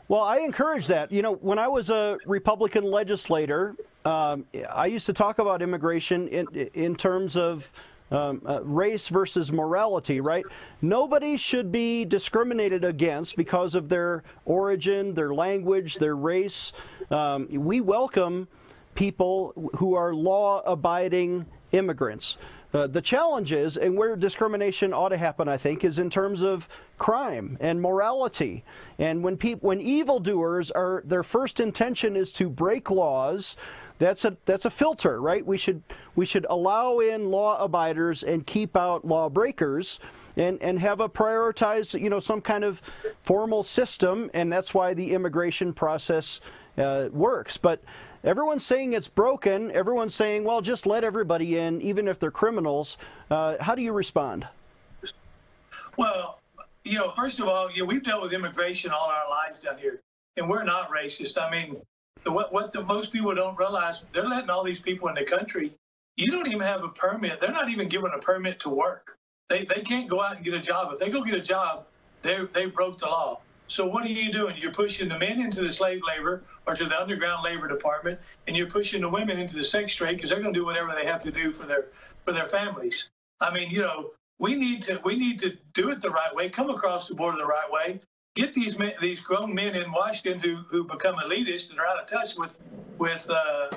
Well, 0.09 0.23
I 0.23 0.37
encourage 0.39 0.87
that. 0.87 1.11
You 1.11 1.21
know, 1.21 1.33
when 1.33 1.59
I 1.59 1.67
was 1.67 1.91
a 1.91 2.17
Republican 2.27 2.85
legislator, 2.85 3.75
um, 4.05 4.47
I 4.71 4.87
used 4.87 5.05
to 5.07 5.13
talk 5.13 5.41
about 5.41 5.63
immigration 5.63 6.29
in, 6.29 6.47
in 6.75 6.95
terms 6.95 7.37
of 7.37 7.69
um, 8.13 8.41
uh, 8.47 8.63
race 8.63 9.09
versus 9.09 9.51
morality, 9.51 10.21
right? 10.21 10.45
Nobody 10.81 11.37
should 11.37 11.73
be 11.73 12.05
discriminated 12.05 12.85
against 12.85 13.35
because 13.35 13.75
of 13.75 13.89
their 13.89 14.23
origin, 14.45 15.13
their 15.13 15.35
language, 15.35 15.97
their 15.97 16.15
race. 16.15 16.73
Um, 17.11 17.49
we 17.51 17.81
welcome 17.81 18.47
people 18.95 19.55
who 19.75 19.97
are 19.97 20.15
law 20.15 20.61
abiding 20.61 21.45
immigrants. 21.73 22.39
Uh, 22.75 22.87
the 22.87 23.01
challenge 23.01 23.53
is, 23.53 23.77
and 23.77 23.97
where 23.97 24.17
discrimination 24.17 24.93
ought 24.93 25.11
to 25.11 25.17
happen, 25.17 25.49
I 25.49 25.57
think, 25.57 25.85
is 25.85 25.99
in 25.99 26.11
terms 26.11 26.43
of 26.43 26.69
crime 26.99 27.57
and 27.61 27.81
morality. 27.81 28.65
And 28.99 29.23
when 29.23 29.37
people, 29.37 29.69
when 29.69 29.81
evildoers 29.81 30.71
are, 30.71 31.03
their 31.07 31.23
first 31.23 31.61
intention 31.61 32.17
is 32.17 32.33
to 32.33 32.49
break 32.49 32.91
laws. 32.91 33.57
That's 33.99 34.27
a 34.27 34.37
that's 34.45 34.67
a 34.67 34.71
filter, 34.71 35.23
right? 35.23 35.47
We 35.47 35.57
should 35.57 35.83
we 36.17 36.27
should 36.27 36.45
allow 36.51 36.99
in 36.99 37.31
law 37.31 37.57
abiders 37.65 38.23
and 38.23 38.47
keep 38.47 38.77
out 38.77 39.07
lawbreakers, 39.07 40.01
and 40.37 40.61
and 40.61 40.79
have 40.79 41.01
a 41.01 41.09
prioritized, 41.09 41.99
you 41.99 42.11
know, 42.11 42.21
some 42.21 42.43
kind 42.43 42.63
of 42.63 42.83
formal 43.23 43.63
system, 43.63 44.31
and 44.35 44.53
that's 44.53 44.75
why 44.75 44.93
the 44.93 45.15
immigration 45.15 45.73
process 45.73 46.43
uh, 46.77 47.09
works. 47.11 47.57
But 47.57 47.81
Everyone's 48.27 48.67
saying 48.67 48.93
it's 48.93 49.07
broken. 49.07 49.71
Everyone's 49.71 50.15
saying, 50.15 50.43
well, 50.43 50.61
just 50.61 50.85
let 50.85 51.05
everybody 51.05 51.59
in, 51.59 51.81
even 51.81 52.09
if 52.09 52.19
they're 52.19 52.33
criminals. 52.33 52.99
Uh, 53.31 53.57
how 53.61 53.77
do 53.77 53.83
you 53.83 53.93
respond? 53.93 54.47
Well, 55.97 56.41
you 56.83 56.99
know, 56.99 57.13
first 57.17 57.39
of 57.39 57.47
all, 57.47 57.71
you 57.71 57.83
know, 57.83 57.85
we've 57.85 58.03
dealt 58.03 58.23
with 58.23 58.33
immigration 58.33 58.91
all 58.91 59.09
our 59.09 59.31
lives 59.31 59.63
down 59.63 59.79
here, 59.79 60.01
and 60.37 60.51
we're 60.51 60.65
not 60.65 60.91
racist. 60.91 61.41
I 61.41 61.49
mean, 61.51 61.77
the, 62.25 62.33
what, 62.33 62.53
what 62.53 62.73
the 62.73 62.83
most 62.83 63.13
people 63.13 63.33
don't 63.33 63.57
realize, 63.57 64.03
they're 64.13 64.29
letting 64.29 64.51
all 64.51 64.65
these 64.65 64.81
people 64.81 65.09
in 65.09 65.15
the 65.15 65.25
country. 65.25 65.73
You 66.17 66.33
don't 66.33 66.49
even 66.49 66.63
have 66.63 66.83
a 66.83 66.89
permit. 66.89 67.41
They're 67.41 67.53
not 67.53 67.69
even 67.69 67.89
given 67.89 68.11
a 68.13 68.19
permit 68.19 68.59
to 68.61 68.71
work. 68.71 69.17
They, 69.49 69.65
they 69.65 69.83
can't 69.83 70.11
go 70.11 70.21
out 70.21 70.35
and 70.35 70.45
get 70.45 70.55
a 70.55 70.61
job. 70.61 70.93
If 70.93 70.99
they 70.99 71.11
go 71.11 71.23
get 71.23 71.35
a 71.35 71.41
job, 71.41 71.87
they 72.23 72.39
they 72.53 72.67
broke 72.67 72.99
the 72.99 73.07
law. 73.07 73.41
So 73.69 73.87
what 73.87 74.05
are 74.05 74.09
you 74.09 74.33
doing? 74.33 74.57
You're 74.59 74.73
pushing 74.73 75.09
the 75.09 75.19
men 75.19 75.41
into 75.41 75.63
the 75.63 75.71
slave 75.71 76.01
labor 76.07 76.43
or 76.67 76.75
to 76.75 76.87
the 76.87 77.01
underground 77.01 77.45
labor 77.45 77.69
department, 77.69 78.21
and 78.47 78.57
you're 78.57 78.71
pushing 78.71 79.01
the 79.01 79.09
women 79.09 79.39
into 79.39 79.57
the 79.57 79.65
sex 79.65 79.95
trade 79.95 80.17
because 80.17 80.31
they're 80.31 80.41
going 80.41 80.55
to 80.55 80.59
do 80.59 80.65
whatever 80.65 80.95
they 80.95 81.07
have 81.07 81.23
to 81.23 81.31
do 81.31 81.53
for 81.53 81.67
their 81.67 81.87
for 82.25 82.33
their 82.33 82.49
families. 82.49 83.09
I 83.41 83.53
mean, 83.53 83.71
you 83.71 83.83
know, 83.83 84.11
we 84.39 84.55
need 84.55 84.83
to 84.85 85.01
we 85.05 85.17
need 85.17 85.41
to 85.41 85.57
do 85.75 85.91
it 85.91 86.01
the 86.01 86.11
right 86.11 86.35
way, 86.35 86.49
come 86.49 86.71
across 86.71 87.09
the 87.09 87.15
border 87.15 87.39
the 87.39 87.47
right 87.47 87.71
way, 87.71 88.01
get 88.35 88.55
these 88.55 88.79
men, 88.79 88.93
these 89.01 89.21
grown 89.21 89.55
men 89.55 89.75
in 89.75 89.91
Washington 89.91 90.39
who 90.39 90.57
who 90.69 90.85
become 90.85 91.17
elitists 91.17 91.71
and 91.71 91.81
are 91.81 91.87
out 91.87 92.01
of 92.01 92.09
touch 92.09 92.37
with 92.37 92.57
with 92.99 93.29
uh, 93.29 93.71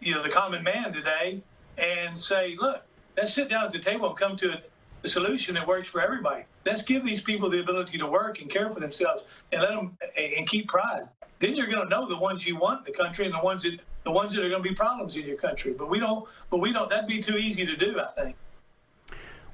you 0.00 0.14
know 0.14 0.22
the 0.22 0.28
common 0.28 0.62
man 0.62 0.92
today, 0.92 1.42
and 1.78 2.20
say, 2.20 2.56
look, 2.58 2.82
let's 3.16 3.32
sit 3.32 3.48
down 3.48 3.66
at 3.66 3.72
the 3.72 3.78
table 3.78 4.08
and 4.08 4.18
come 4.18 4.36
to 4.36 4.60
a 5.04 5.08
solution 5.08 5.54
that 5.54 5.66
works 5.66 5.88
for 5.88 6.00
everybody. 6.00 6.44
Let's 6.64 6.82
give 6.82 7.04
these 7.04 7.20
people 7.20 7.50
the 7.50 7.60
ability 7.60 7.98
to 7.98 8.06
work 8.06 8.40
and 8.40 8.50
care 8.50 8.72
for 8.72 8.80
themselves 8.80 9.24
and 9.52 9.62
let 9.62 9.70
them 9.70 9.96
and 10.16 10.48
keep 10.48 10.68
pride. 10.68 11.08
Then 11.38 11.56
you're 11.56 11.66
going 11.66 11.82
to 11.82 11.88
know 11.88 12.08
the 12.08 12.16
ones 12.16 12.46
you 12.46 12.56
want 12.56 12.86
in 12.86 12.92
the 12.92 12.96
country 12.96 13.24
and 13.24 13.34
the 13.34 13.40
ones 13.40 13.64
that 13.64 13.80
the 14.04 14.10
ones 14.10 14.32
that 14.32 14.44
are 14.44 14.48
going 14.48 14.62
to 14.62 14.68
be 14.68 14.74
problems 14.74 15.16
in 15.16 15.24
your 15.26 15.36
country. 15.36 15.72
But 15.72 15.88
we 15.88 15.98
don't. 15.98 16.26
But 16.50 16.58
we 16.58 16.72
don't. 16.72 16.88
That'd 16.90 17.06
be 17.06 17.22
too 17.22 17.36
easy 17.36 17.66
to 17.66 17.76
do. 17.76 18.00
I 18.00 18.20
think. 18.20 18.36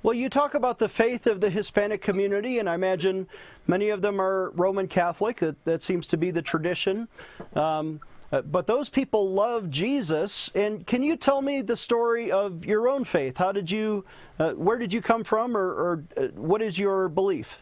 Well, 0.02 0.14
you 0.14 0.28
talk 0.28 0.55
about 0.55 0.78
the 0.78 0.88
faith 0.88 1.26
of 1.26 1.40
the 1.40 1.50
Hispanic 1.50 2.00
community, 2.00 2.61
and 2.61 2.71
I 2.71 2.75
imagine 2.75 3.26
many 3.67 3.88
of 3.90 4.00
them 4.00 4.21
are 4.21 4.50
Roman 4.50 4.87
Catholic. 4.87 5.40
That, 5.40 5.62
that 5.64 5.83
seems 5.83 6.07
to 6.09 6.17
be 6.17 6.31
the 6.31 6.40
tradition. 6.40 7.09
Um, 7.57 8.00
uh, 8.30 8.42
but 8.42 8.66
those 8.66 8.88
people 8.88 9.32
love 9.32 9.70
Jesus. 9.70 10.50
And 10.54 10.87
can 10.87 11.02
you 11.02 11.16
tell 11.16 11.40
me 11.40 11.62
the 11.62 11.76
story 11.76 12.30
of 12.30 12.64
your 12.64 12.88
own 12.88 13.04
faith? 13.04 13.37
How 13.37 13.52
did 13.52 13.70
you, 13.70 14.04
uh, 14.38 14.52
where 14.52 14.78
did 14.78 14.92
you 14.92 15.00
come 15.00 15.25
from, 15.25 15.56
or, 15.56 15.68
or 15.68 16.04
uh, 16.16 16.26
what 16.35 16.61
is 16.61 16.78
your 16.78 17.08
belief? 17.08 17.58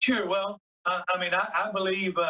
Sure. 0.00 0.26
Well, 0.26 0.60
I, 0.84 1.02
I 1.14 1.20
mean, 1.20 1.32
I, 1.32 1.48
I 1.54 1.70
believe, 1.72 2.18
uh, 2.18 2.22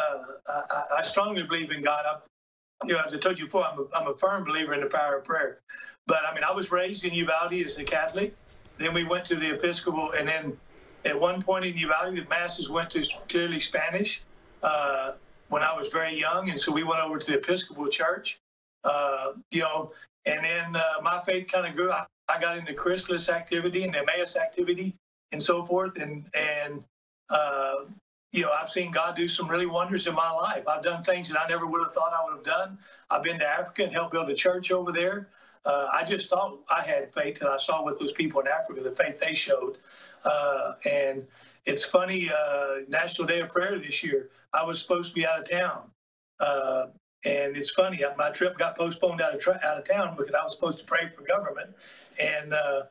I, 0.47 0.83
I, 0.99 1.01
strongly 1.01 1.41
believe 1.41 1.71
in 1.71 1.83
God. 1.83 2.05
I'm, 2.07 2.87
you 2.87 2.93
know, 2.93 3.01
as 3.01 3.13
I 3.13 3.17
told 3.17 3.39
you 3.39 3.45
before, 3.45 3.65
I'm 3.65 3.79
a, 3.79 3.85
I'm 3.95 4.07
a 4.07 4.17
firm 4.17 4.43
believer 4.43 4.75
in 4.75 4.81
the 4.81 4.87
power 4.87 5.17
of 5.17 5.25
prayer. 5.25 5.59
But 6.05 6.19
I 6.29 6.35
mean, 6.35 6.43
I 6.43 6.51
was 6.51 6.71
raised 6.71 7.03
in 7.03 7.13
Uvalde 7.13 7.53
as 7.65 7.77
a 7.77 7.83
Catholic. 7.83 8.35
Then 8.77 8.93
we 8.93 9.03
went 9.03 9.25
to 9.25 9.35
the 9.35 9.55
Episcopal, 9.55 10.11
and 10.11 10.27
then 10.27 10.57
at 11.05 11.19
one 11.19 11.41
point 11.41 11.65
in 11.65 11.77
Uvalde, 11.77 12.15
the 12.15 12.25
masses 12.29 12.69
went 12.69 12.89
to 12.91 13.03
clearly 13.29 13.59
Spanish 13.59 14.21
uh, 14.61 15.13
when 15.49 15.63
I 15.63 15.75
was 15.75 15.87
very 15.89 16.19
young, 16.19 16.49
and 16.49 16.59
so 16.59 16.71
we 16.71 16.83
went 16.83 17.01
over 17.01 17.19
to 17.19 17.25
the 17.25 17.37
Episcopal 17.37 17.87
Church. 17.87 18.39
Uh, 18.83 19.33
you 19.51 19.61
know, 19.61 19.91
and 20.25 20.43
then 20.43 20.75
uh, 20.75 21.01
my 21.01 21.21
faith 21.21 21.47
kind 21.51 21.65
of 21.65 21.75
grew. 21.75 21.91
I, 21.91 22.05
I, 22.27 22.39
got 22.39 22.57
into 22.57 22.73
Chrysalis 22.73 23.29
activity 23.29 23.83
and 23.85 23.95
Emmaus 23.95 24.35
activity 24.35 24.93
and 25.31 25.41
so 25.41 25.65
forth, 25.65 25.97
and 25.97 26.25
and 26.33 26.83
uh, 27.29 27.85
you 28.33 28.41
know, 28.41 28.51
I've 28.51 28.69
seen 28.69 28.91
God 28.91 29.15
do 29.15 29.27
some 29.27 29.47
really 29.47 29.67
wonders 29.67 30.07
in 30.07 30.15
my 30.15 30.31
life. 30.31 30.67
I've 30.67 30.83
done 30.83 31.03
things 31.03 31.29
that 31.29 31.39
I 31.39 31.47
never 31.47 31.67
would 31.67 31.83
have 31.83 31.93
thought 31.93 32.13
I 32.13 32.23
would 32.25 32.35
have 32.35 32.43
done. 32.45 32.79
I've 33.09 33.23
been 33.23 33.39
to 33.39 33.47
Africa 33.47 33.83
and 33.83 33.93
helped 33.93 34.11
build 34.11 34.29
a 34.29 34.35
church 34.35 34.71
over 34.71 34.91
there. 34.91 35.29
Uh, 35.65 35.87
I 35.93 36.03
just 36.03 36.29
thought 36.29 36.59
I 36.69 36.81
had 36.81 37.13
faith, 37.13 37.39
and 37.41 37.49
I 37.49 37.57
saw 37.57 37.83
with 37.83 37.99
those 37.99 38.11
people 38.11 38.41
in 38.41 38.47
Africa 38.47 38.81
the 38.81 38.91
faith 38.91 39.19
they 39.19 39.35
showed. 39.35 39.77
Uh, 40.25 40.73
and 40.85 41.25
it's 41.65 41.85
funny, 41.85 42.29
uh, 42.29 42.79
National 42.89 43.27
Day 43.27 43.39
of 43.39 43.49
Prayer 43.49 43.79
this 43.79 44.03
year, 44.03 44.29
I 44.53 44.63
was 44.63 44.81
supposed 44.81 45.09
to 45.09 45.15
be 45.15 45.25
out 45.25 45.39
of 45.41 45.49
town. 45.49 45.91
Uh, 46.39 46.87
and 47.25 47.57
it's 47.57 47.71
funny, 47.71 48.01
my 48.17 48.31
trip 48.31 48.57
got 48.57 48.77
postponed 48.77 49.21
out 49.21 49.35
of, 49.35 49.41
tra- 49.41 49.59
out 49.63 49.77
of 49.77 49.85
town 49.85 50.15
because 50.17 50.33
I 50.35 50.43
was 50.43 50.55
supposed 50.55 50.79
to 50.79 50.85
pray 50.85 51.09
for 51.15 51.23
government. 51.23 51.71
And 52.19 52.53
uh, 52.53 52.83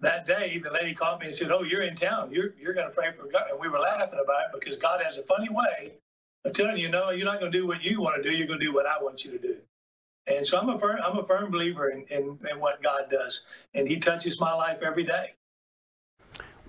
that 0.00 0.26
day, 0.26 0.60
the 0.62 0.70
lady 0.70 0.94
called 0.94 1.20
me 1.20 1.26
and 1.26 1.36
said, 1.36 1.50
"Oh, 1.50 1.62
you're 1.62 1.82
in 1.82 1.96
town. 1.96 2.32
You're 2.32 2.54
you're 2.60 2.74
going 2.74 2.88
to 2.88 2.94
pray 2.94 3.12
for 3.12 3.26
God." 3.30 3.50
And 3.50 3.60
we 3.60 3.68
were 3.68 3.80
laughing 3.80 4.20
about 4.22 4.42
it 4.46 4.60
because 4.60 4.76
God 4.76 5.00
has 5.04 5.18
a 5.18 5.24
funny 5.24 5.48
way 5.50 5.94
of 6.44 6.54
telling 6.54 6.78
you, 6.78 6.88
"No, 6.88 7.10
you're 7.10 7.26
not 7.26 7.40
going 7.40 7.52
to 7.52 7.58
do 7.58 7.66
what 7.66 7.82
you 7.82 8.00
want 8.00 8.22
to 8.22 8.28
do. 8.28 8.34
You're 8.36 8.46
going 8.46 8.60
to 8.60 8.64
do 8.64 8.72
what 8.74 8.86
I 8.86 9.02
want 9.02 9.24
you 9.24 9.32
to 9.32 9.38
do." 9.38 9.56
And 10.26 10.46
so 10.46 10.58
I'm 10.58 10.68
a 10.70 10.78
firm 10.78 11.00
I'm 11.04 11.18
a 11.18 11.26
firm 11.26 11.50
believer 11.50 11.90
in, 11.90 12.06
in, 12.10 12.38
in 12.50 12.60
what 12.60 12.82
God 12.82 13.10
does, 13.10 13.44
and 13.74 13.88
He 13.88 13.98
touches 13.98 14.40
my 14.40 14.54
life 14.54 14.78
every 14.86 15.04
day. 15.04 15.34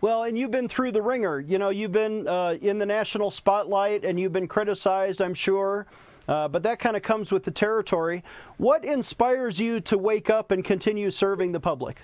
Well, 0.02 0.24
and 0.24 0.36
you've 0.38 0.50
been 0.50 0.68
through 0.68 0.94
the 0.94 1.02
wringer. 1.02 1.40
You 1.40 1.60
know, 1.60 1.70
you've 1.70 1.92
been 1.92 2.28
uh, 2.28 2.58
in 2.60 2.80
the 2.80 2.88
national 2.88 3.30
spotlight, 3.30 4.04
and 4.04 4.20
you've 4.20 4.34
been 4.34 4.48
criticized, 4.48 5.22
I'm 5.22 5.36
sure. 5.36 5.86
Uh, 6.28 6.48
but 6.48 6.64
that 6.64 6.80
kind 6.80 6.98
of 6.98 7.04
comes 7.04 7.32
with 7.32 7.44
the 7.44 7.52
territory. 7.52 8.24
What 8.58 8.84
inspires 8.84 9.60
you 9.60 9.80
to 9.82 9.98
wake 9.98 10.30
up 10.30 10.50
and 10.50 10.66
continue 10.66 11.12
serving 11.12 11.52
the 11.52 11.60
public? 11.60 11.98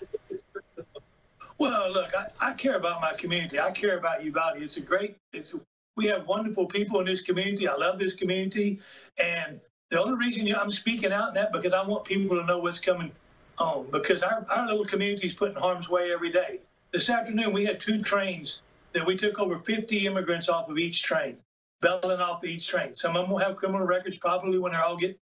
Well, 1.58 1.92
look, 1.92 2.12
I, 2.16 2.52
I 2.52 2.54
care 2.54 2.76
about 2.76 3.02
my 3.02 3.14
community. 3.14 3.60
I 3.60 3.72
care 3.72 3.98
about 3.98 4.24
Uvalde. 4.24 4.62
It's 4.62 4.78
a 4.78 4.82
great, 4.82 5.16
it's 5.34 5.54
we 5.96 6.06
have 6.06 6.28
wonderful 6.28 6.68
people 6.68 7.00
in 7.00 7.08
this 7.08 7.22
community. 7.22 7.68
I 7.68 7.76
love 7.76 7.98
this 7.98 8.14
community. 8.14 8.80
And 9.18 9.60
the 9.90 10.00
only 10.00 10.24
reason 10.24 10.48
I'm 10.54 10.70
speaking 10.70 11.12
out 11.12 11.30
in 11.30 11.34
that 11.34 11.52
because 11.52 11.74
I 11.74 11.84
want 11.84 12.06
people 12.06 12.38
to 12.38 12.46
know 12.46 12.60
what's 12.60 12.78
coming 12.78 13.12
on 13.58 13.88
because 13.92 14.22
our, 14.22 14.46
our 14.50 14.68
little 14.68 14.86
community 14.86 15.26
is 15.26 15.34
put 15.34 15.50
in 15.50 15.56
harm's 15.56 15.90
way 15.90 16.12
every 16.14 16.32
day. 16.32 16.60
This 16.94 17.10
afternoon, 17.10 17.52
we 17.52 17.66
had 17.66 17.82
two 17.82 18.02
trains 18.02 18.62
that 18.94 19.06
we 19.06 19.18
took 19.18 19.40
over 19.40 19.60
50 19.60 20.06
immigrants 20.08 20.48
off 20.48 20.70
of 20.70 20.78
each 20.78 21.04
train, 21.04 21.38
bailing 21.82 22.22
off 22.22 22.46
each 22.46 22.66
train. 22.66 22.96
Some 22.96 23.18
of 23.18 23.24
them 23.24 23.32
will 23.32 23.40
have 23.40 23.58
criminal 23.58 23.86
records 23.86 24.18
probably 24.18 24.58
when 24.58 24.72
they're 24.72 24.84
all 24.84 24.96
get 24.96 25.20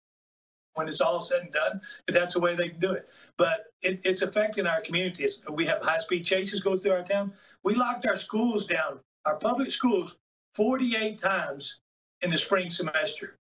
when 0.74 0.88
it's 0.88 1.00
all 1.00 1.22
said 1.22 1.42
and 1.42 1.52
done, 1.52 1.80
but 2.04 2.14
that's 2.14 2.34
the 2.34 2.40
way 2.40 2.56
they 2.56 2.68
can 2.68 2.80
do 2.80 2.92
it. 2.92 3.08
But 3.38 3.66
it, 3.82 4.00
it's 4.04 4.22
affecting 4.22 4.66
our 4.66 4.80
communities. 4.80 5.40
We 5.50 5.64
have 5.66 5.80
high 5.80 5.98
speed 5.98 6.26
chases 6.26 6.60
go 6.60 6.76
through 6.76 6.92
our 6.92 7.04
town. 7.04 7.32
We 7.62 7.76
locked 7.76 8.06
our 8.06 8.16
schools 8.16 8.66
down, 8.66 8.98
our 9.24 9.36
public 9.36 9.70
schools, 9.70 10.16
48 10.56 11.16
times 11.16 11.78
in 12.22 12.30
the 12.30 12.36
spring 12.36 12.70
semester. 12.70 13.36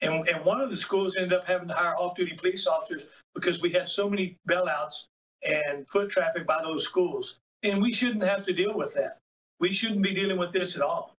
And, 0.00 0.26
and 0.26 0.44
one 0.44 0.60
of 0.60 0.70
the 0.70 0.76
schools 0.76 1.16
ended 1.16 1.34
up 1.34 1.44
having 1.44 1.68
to 1.68 1.74
hire 1.74 1.96
off 1.96 2.16
duty 2.16 2.34
police 2.34 2.66
officers 2.66 3.06
because 3.34 3.60
we 3.60 3.70
had 3.70 3.88
so 3.88 4.08
many 4.08 4.38
bailouts 4.48 5.04
and 5.46 5.88
foot 5.88 6.08
traffic 6.08 6.46
by 6.46 6.62
those 6.62 6.82
schools. 6.82 7.40
And 7.64 7.82
we 7.82 7.92
shouldn't 7.92 8.22
have 8.22 8.46
to 8.46 8.52
deal 8.52 8.74
with 8.74 8.94
that. 8.94 9.18
We 9.58 9.72
shouldn't 9.72 10.02
be 10.02 10.14
dealing 10.14 10.38
with 10.38 10.52
this 10.52 10.76
at 10.76 10.82
all. 10.82 11.14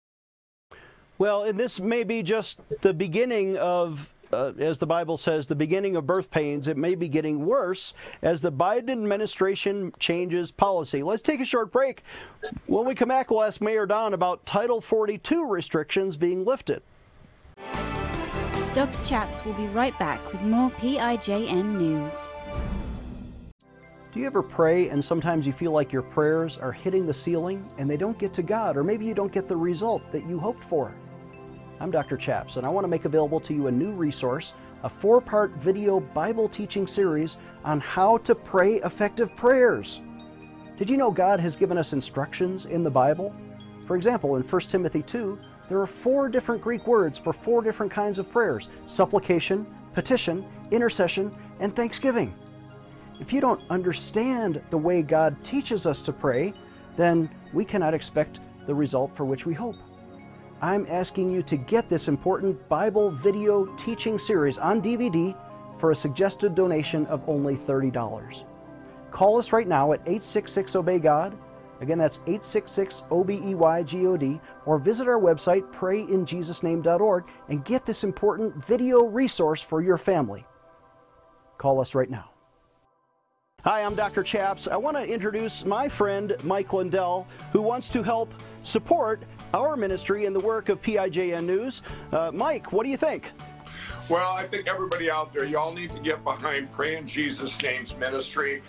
Well, 1.18 1.44
and 1.44 1.58
this 1.58 1.80
may 1.80 2.04
be 2.04 2.22
just 2.22 2.60
the 2.82 2.92
beginning 2.92 3.56
of 3.56 4.10
uh, 4.34 4.52
as 4.58 4.78
the 4.78 4.86
Bible 4.86 5.16
says, 5.16 5.46
the 5.46 5.54
beginning 5.54 5.94
of 5.94 6.06
birth 6.06 6.30
pains. 6.30 6.66
It 6.66 6.76
may 6.76 6.96
be 6.96 7.08
getting 7.08 7.46
worse 7.46 7.94
as 8.22 8.40
the 8.40 8.50
Biden 8.50 8.90
administration 8.90 9.92
changes 10.00 10.50
policy. 10.50 11.02
Let's 11.02 11.22
take 11.22 11.40
a 11.40 11.44
short 11.44 11.70
break. 11.70 12.02
When 12.66 12.84
we 12.84 12.94
come 12.96 13.08
back, 13.08 13.30
we'll 13.30 13.44
ask 13.44 13.60
Mayor 13.60 13.86
Don 13.86 14.12
about 14.12 14.44
Title 14.44 14.80
42 14.80 15.46
restrictions 15.46 16.16
being 16.16 16.44
lifted. 16.44 16.82
Dr. 18.74 19.04
Chaps 19.04 19.44
will 19.44 19.52
be 19.52 19.68
right 19.68 19.96
back 20.00 20.32
with 20.32 20.42
more 20.42 20.70
PIJN 20.70 21.76
news. 21.76 22.28
Do 24.14 24.20
you 24.20 24.26
ever 24.26 24.44
pray 24.44 24.90
and 24.90 25.04
sometimes 25.04 25.44
you 25.44 25.52
feel 25.52 25.72
like 25.72 25.90
your 25.90 26.02
prayers 26.02 26.56
are 26.56 26.70
hitting 26.70 27.04
the 27.04 27.12
ceiling 27.12 27.68
and 27.78 27.90
they 27.90 27.96
don't 27.96 28.16
get 28.16 28.32
to 28.34 28.44
God, 28.44 28.76
or 28.76 28.84
maybe 28.84 29.04
you 29.04 29.12
don't 29.12 29.32
get 29.32 29.48
the 29.48 29.56
result 29.56 30.12
that 30.12 30.24
you 30.24 30.38
hoped 30.38 30.62
for? 30.62 30.94
I'm 31.80 31.90
Dr. 31.90 32.16
Chaps, 32.16 32.56
and 32.56 32.64
I 32.64 32.68
want 32.68 32.84
to 32.84 32.88
make 32.88 33.06
available 33.06 33.40
to 33.40 33.52
you 33.52 33.66
a 33.66 33.72
new 33.72 33.90
resource, 33.90 34.54
a 34.84 34.88
four 34.88 35.20
part 35.20 35.50
video 35.56 35.98
Bible 35.98 36.48
teaching 36.48 36.86
series 36.86 37.38
on 37.64 37.80
how 37.80 38.18
to 38.18 38.36
pray 38.36 38.74
effective 38.82 39.34
prayers. 39.34 40.00
Did 40.78 40.88
you 40.88 40.96
know 40.96 41.10
God 41.10 41.40
has 41.40 41.56
given 41.56 41.76
us 41.76 41.92
instructions 41.92 42.66
in 42.66 42.84
the 42.84 42.90
Bible? 42.90 43.34
For 43.84 43.96
example, 43.96 44.36
in 44.36 44.44
1 44.44 44.60
Timothy 44.62 45.02
2, 45.02 45.36
there 45.68 45.80
are 45.80 45.88
four 45.88 46.28
different 46.28 46.62
Greek 46.62 46.86
words 46.86 47.18
for 47.18 47.32
four 47.32 47.62
different 47.62 47.90
kinds 47.90 48.20
of 48.20 48.30
prayers 48.30 48.68
supplication, 48.86 49.66
petition, 49.92 50.46
intercession, 50.70 51.36
and 51.58 51.74
thanksgiving. 51.74 52.32
If 53.24 53.32
you 53.32 53.40
don't 53.40 53.62
understand 53.70 54.60
the 54.68 54.76
way 54.76 55.00
God 55.00 55.42
teaches 55.42 55.86
us 55.86 56.02
to 56.02 56.12
pray, 56.12 56.52
then 56.98 57.30
we 57.54 57.64
cannot 57.64 57.94
expect 57.94 58.38
the 58.66 58.74
result 58.74 59.16
for 59.16 59.24
which 59.24 59.46
we 59.46 59.54
hope. 59.54 59.76
I'm 60.60 60.86
asking 60.90 61.30
you 61.30 61.42
to 61.44 61.56
get 61.56 61.88
this 61.88 62.06
important 62.06 62.68
Bible 62.68 63.10
video 63.10 63.64
teaching 63.76 64.18
series 64.18 64.58
on 64.58 64.82
DVD 64.82 65.34
for 65.78 65.90
a 65.90 65.96
suggested 65.96 66.54
donation 66.54 67.06
of 67.06 67.26
only 67.26 67.56
$30. 67.56 68.44
Call 69.10 69.38
us 69.38 69.54
right 69.54 69.66
now 69.68 69.94
at 69.94 70.00
866 70.00 70.76
Obey 70.76 70.98
God. 70.98 71.34
Again, 71.80 71.96
that's 71.96 72.18
866 72.26 73.04
O 73.10 73.24
B 73.24 73.40
E 73.42 73.54
Y 73.54 73.82
G 73.84 74.06
O 74.06 74.18
D, 74.18 74.38
or 74.66 74.78
visit 74.78 75.08
our 75.08 75.18
website, 75.18 75.62
prayinjesusname.org, 75.72 77.24
and 77.48 77.64
get 77.64 77.86
this 77.86 78.04
important 78.04 78.62
video 78.66 79.04
resource 79.04 79.62
for 79.62 79.80
your 79.80 79.96
family. 79.96 80.44
Call 81.56 81.80
us 81.80 81.94
right 81.94 82.10
now. 82.10 82.33
Hi, 83.64 83.82
I'm 83.82 83.94
Dr. 83.94 84.22
Chaps. 84.22 84.68
I 84.68 84.76
want 84.76 84.94
to 84.98 85.06
introduce 85.06 85.64
my 85.64 85.88
friend 85.88 86.36
Mike 86.42 86.74
Lindell, 86.74 87.26
who 87.50 87.62
wants 87.62 87.88
to 87.90 88.02
help 88.02 88.34
support 88.62 89.22
our 89.54 89.74
ministry 89.74 90.26
and 90.26 90.36
the 90.36 90.40
work 90.40 90.68
of 90.68 90.82
PIJN 90.82 91.46
News. 91.46 91.80
Uh, 92.12 92.30
Mike, 92.30 92.72
what 92.72 92.84
do 92.84 92.90
you 92.90 92.98
think? 92.98 93.30
Well, 94.10 94.34
I 94.34 94.46
think 94.46 94.68
everybody 94.68 95.10
out 95.10 95.32
there, 95.32 95.46
y'all 95.46 95.72
need 95.72 95.92
to 95.92 96.00
get 96.02 96.22
behind 96.24 96.72
Pray 96.72 96.98
in 96.98 97.06
Jesus' 97.06 97.62
Name's 97.62 97.96
ministry. 97.96 98.62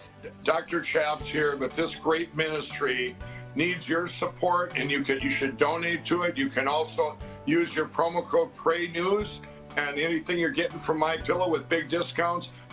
Dr. 0.45 0.79
Chaps 0.79 1.27
here, 1.27 1.57
but 1.57 1.73
this 1.73 1.99
great 1.99 2.33
ministry 2.33 3.17
needs 3.53 3.89
your 3.89 4.07
support, 4.07 4.77
and 4.77 4.89
you 4.89 5.01
can 5.01 5.19
you 5.19 5.29
should 5.29 5.57
donate 5.57 6.05
to 6.05 6.23
it. 6.23 6.37
You 6.37 6.47
can 6.47 6.69
also 6.69 7.17
use 7.45 7.75
your 7.75 7.87
promo 7.87 8.25
code 8.25 8.53
Pray 8.53 8.87
News, 8.87 9.41
and 9.75 9.99
anything 9.99 10.39
you're 10.39 10.51
getting 10.51 10.79
from 10.79 10.99
My 10.99 11.17
Pillow 11.17 11.49
with 11.49 11.67
big 11.67 11.89
discounts, 11.89 12.53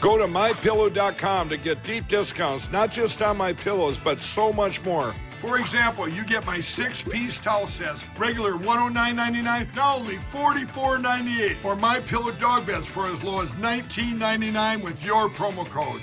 Go 0.00 0.18
to 0.18 0.26
mypillow.com 0.26 1.48
to 1.48 1.56
get 1.56 1.82
deep 1.82 2.08
discounts, 2.08 2.70
not 2.70 2.92
just 2.92 3.22
on 3.22 3.36
my 3.36 3.52
pillows, 3.52 3.98
but 3.98 4.20
so 4.20 4.52
much 4.52 4.84
more. 4.84 5.14
For 5.38 5.58
example, 5.58 6.08
you 6.08 6.24
get 6.24 6.46
my 6.46 6.60
six-piece 6.60 7.40
towel 7.40 7.66
sets, 7.66 8.04
regular 8.18 8.52
$109.99, 8.52 9.74
now 9.74 9.96
only 9.96 10.16
$44.98. 10.16 11.64
Or 11.64 11.76
my 11.76 12.00
pillow 12.00 12.32
dog 12.32 12.66
beds 12.66 12.88
for 12.88 13.06
as 13.06 13.22
low 13.22 13.40
as 13.40 13.52
$19.99 13.52 14.82
with 14.82 15.04
your 15.04 15.28
promo 15.28 15.66
code. 15.66 16.00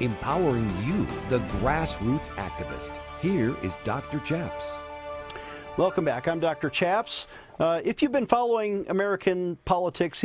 Empowering 0.00 0.70
you, 0.84 1.06
the 1.28 1.40
grassroots 1.58 2.28
activist. 2.36 3.00
Here 3.20 3.56
is 3.62 3.76
Dr. 3.84 4.20
Chaps. 4.20 4.78
Welcome 5.78 6.04
back. 6.04 6.26
I'm 6.26 6.40
Dr. 6.40 6.70
Chaps. 6.70 7.28
Uh, 7.60 7.80
if 7.84 8.02
you've 8.02 8.10
been 8.10 8.26
following 8.26 8.84
American 8.88 9.56
politics 9.64 10.24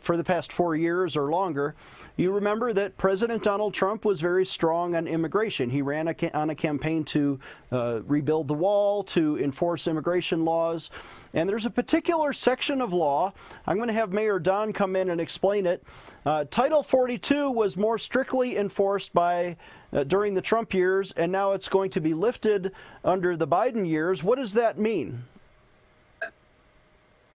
for 0.00 0.16
the 0.16 0.22
past 0.22 0.52
four 0.52 0.76
years 0.76 1.16
or 1.16 1.28
longer, 1.28 1.74
you 2.16 2.30
remember 2.30 2.72
that 2.74 2.96
President 2.96 3.42
Donald 3.42 3.74
Trump 3.74 4.04
was 4.04 4.20
very 4.20 4.46
strong 4.46 4.94
on 4.94 5.08
immigration. 5.08 5.70
He 5.70 5.82
ran 5.82 6.06
a 6.06 6.30
on 6.34 6.50
a 6.50 6.54
campaign 6.54 7.02
to 7.06 7.40
uh, 7.72 8.02
rebuild 8.06 8.46
the 8.46 8.54
wall, 8.54 9.02
to 9.04 9.40
enforce 9.40 9.88
immigration 9.88 10.44
laws. 10.44 10.90
And 11.34 11.48
there's 11.48 11.66
a 11.66 11.70
particular 11.70 12.32
section 12.32 12.80
of 12.80 12.92
law. 12.92 13.32
I'm 13.66 13.76
going 13.76 13.88
to 13.88 13.94
have 13.94 14.12
Mayor 14.12 14.38
Don 14.38 14.72
come 14.72 14.94
in 14.94 15.10
and 15.10 15.20
explain 15.20 15.66
it. 15.66 15.82
Uh, 16.24 16.44
Title 16.48 16.84
42 16.84 17.50
was 17.50 17.76
more 17.76 17.98
strictly 17.98 18.56
enforced 18.56 19.12
by 19.12 19.56
uh, 19.92 20.04
during 20.04 20.34
the 20.34 20.40
Trump 20.40 20.72
years, 20.74 21.12
and 21.12 21.30
now 21.30 21.52
it's 21.52 21.68
going 21.68 21.90
to 21.90 22.00
be 22.00 22.14
lifted 22.14 22.72
under 23.04 23.36
the 23.36 23.46
Biden 23.46 23.86
years. 23.86 24.22
What 24.22 24.38
does 24.38 24.52
that 24.54 24.78
mean? 24.78 25.24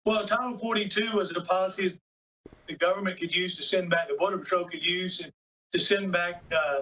Well, 0.06 0.26
Title 0.28 0.58
42 0.60 1.14
was 1.14 1.32
a 1.32 1.42
policy 1.42 1.98
the 2.68 2.76
government 2.76 3.20
could 3.20 3.34
use 3.34 3.56
to 3.58 3.64
send 3.64 3.90
back, 3.90 4.08
the 4.08 4.16
Border 4.16 4.38
Patrol 4.38 4.66
could 4.66 4.84
use 4.84 5.22
to 5.72 5.80
send 5.80 6.12
back 6.12 6.44
uh, 6.52 6.82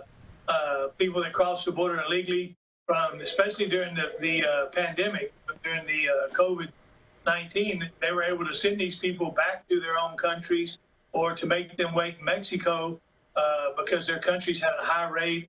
uh, 0.52 0.88
people 0.98 1.22
that 1.24 1.34
crossed 1.34 1.66
the 1.66 1.72
border 1.72 2.02
illegally 2.06 2.56
from, 2.86 3.22
especially 3.22 3.68
during 3.68 3.96
the, 3.96 4.12
the 4.20 4.46
uh, 4.46 4.66
pandemic, 4.68 5.34
during 5.64 5.86
the 5.86 6.10
uh, 6.10 6.34
COVID 6.34 6.70
19, 7.26 7.90
they 8.02 8.12
were 8.12 8.24
able 8.24 8.46
to 8.46 8.54
send 8.54 8.80
these 8.80 8.98
people 8.98 9.32
back 9.32 9.68
to 9.70 9.80
their 9.80 9.98
own 9.98 10.18
countries 10.18 10.80
or 11.14 11.34
to 11.34 11.46
make 11.46 11.78
them 11.78 11.94
wait 11.94 12.16
in 12.20 12.26
Mexico 12.26 13.00
uh, 13.38 13.68
because 13.78 14.06
their 14.06 14.20
countries 14.20 14.62
had 14.62 14.74
a 14.80 14.84
high 14.84 15.08
rate 15.08 15.48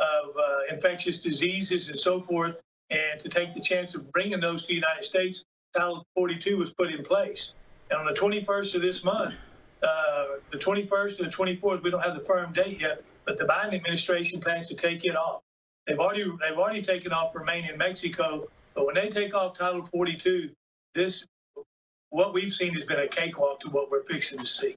of, 0.00 0.36
uh, 0.36 0.74
infectious 0.74 1.20
diseases 1.20 1.88
and 1.88 1.98
so 1.98 2.20
forth. 2.20 2.56
And 2.90 3.20
to 3.20 3.28
take 3.28 3.54
the 3.54 3.60
chance 3.60 3.94
of 3.94 4.10
bringing 4.12 4.40
those 4.40 4.62
to 4.62 4.68
the 4.68 4.74
United 4.74 5.04
States 5.04 5.44
Title 5.74 6.04
42 6.14 6.58
was 6.58 6.72
put 6.72 6.92
in 6.92 7.04
place. 7.04 7.54
And 7.90 8.00
on 8.00 8.06
the 8.06 8.18
21st 8.18 8.74
of 8.74 8.82
this 8.82 9.04
month, 9.04 9.34
uh, 9.82 10.24
the 10.52 10.58
21st 10.58 11.20
and 11.20 11.32
the 11.32 11.36
24th, 11.36 11.82
we 11.82 11.90
don't 11.90 12.02
have 12.02 12.14
the 12.14 12.24
firm 12.24 12.52
date 12.52 12.80
yet, 12.80 13.02
but 13.24 13.38
the 13.38 13.44
Biden 13.44 13.74
administration 13.74 14.40
plans 14.40 14.66
to 14.68 14.74
take 14.74 15.04
it 15.04 15.16
off. 15.16 15.42
They've 15.86 15.98
already 15.98 16.24
they've 16.24 16.58
already 16.58 16.82
taken 16.82 17.12
off 17.12 17.34
Remain 17.34 17.64
in 17.64 17.78
Mexico, 17.78 18.48
but 18.74 18.86
when 18.86 18.94
they 18.94 19.08
take 19.08 19.34
off 19.34 19.56
Title 19.56 19.86
42, 19.86 20.50
this 20.94 21.24
what 22.10 22.34
we've 22.34 22.52
seen 22.52 22.74
has 22.74 22.84
been 22.84 23.00
a 23.00 23.08
cakewalk 23.08 23.60
to 23.60 23.68
what 23.70 23.90
we're 23.90 24.04
fixing 24.04 24.38
to 24.40 24.46
see. 24.46 24.76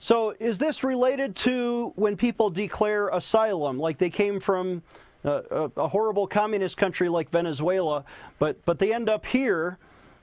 So, 0.00 0.34
is 0.40 0.56
this 0.56 0.82
related 0.82 1.36
to 1.36 1.92
when 1.94 2.16
people 2.16 2.48
declare 2.48 3.08
asylum, 3.08 3.78
like 3.78 3.98
they 3.98 4.08
came 4.08 4.40
from 4.40 4.82
a, 5.24 5.70
a, 5.76 5.88
horrible 5.88 6.26
communist 6.26 6.78
country 6.78 7.10
like 7.10 7.30
Venezuela, 7.30 8.04
but 8.38 8.64
but 8.64 8.78
they 8.78 8.94
end 8.94 9.08
up 9.10 9.26
here. 9.26 9.78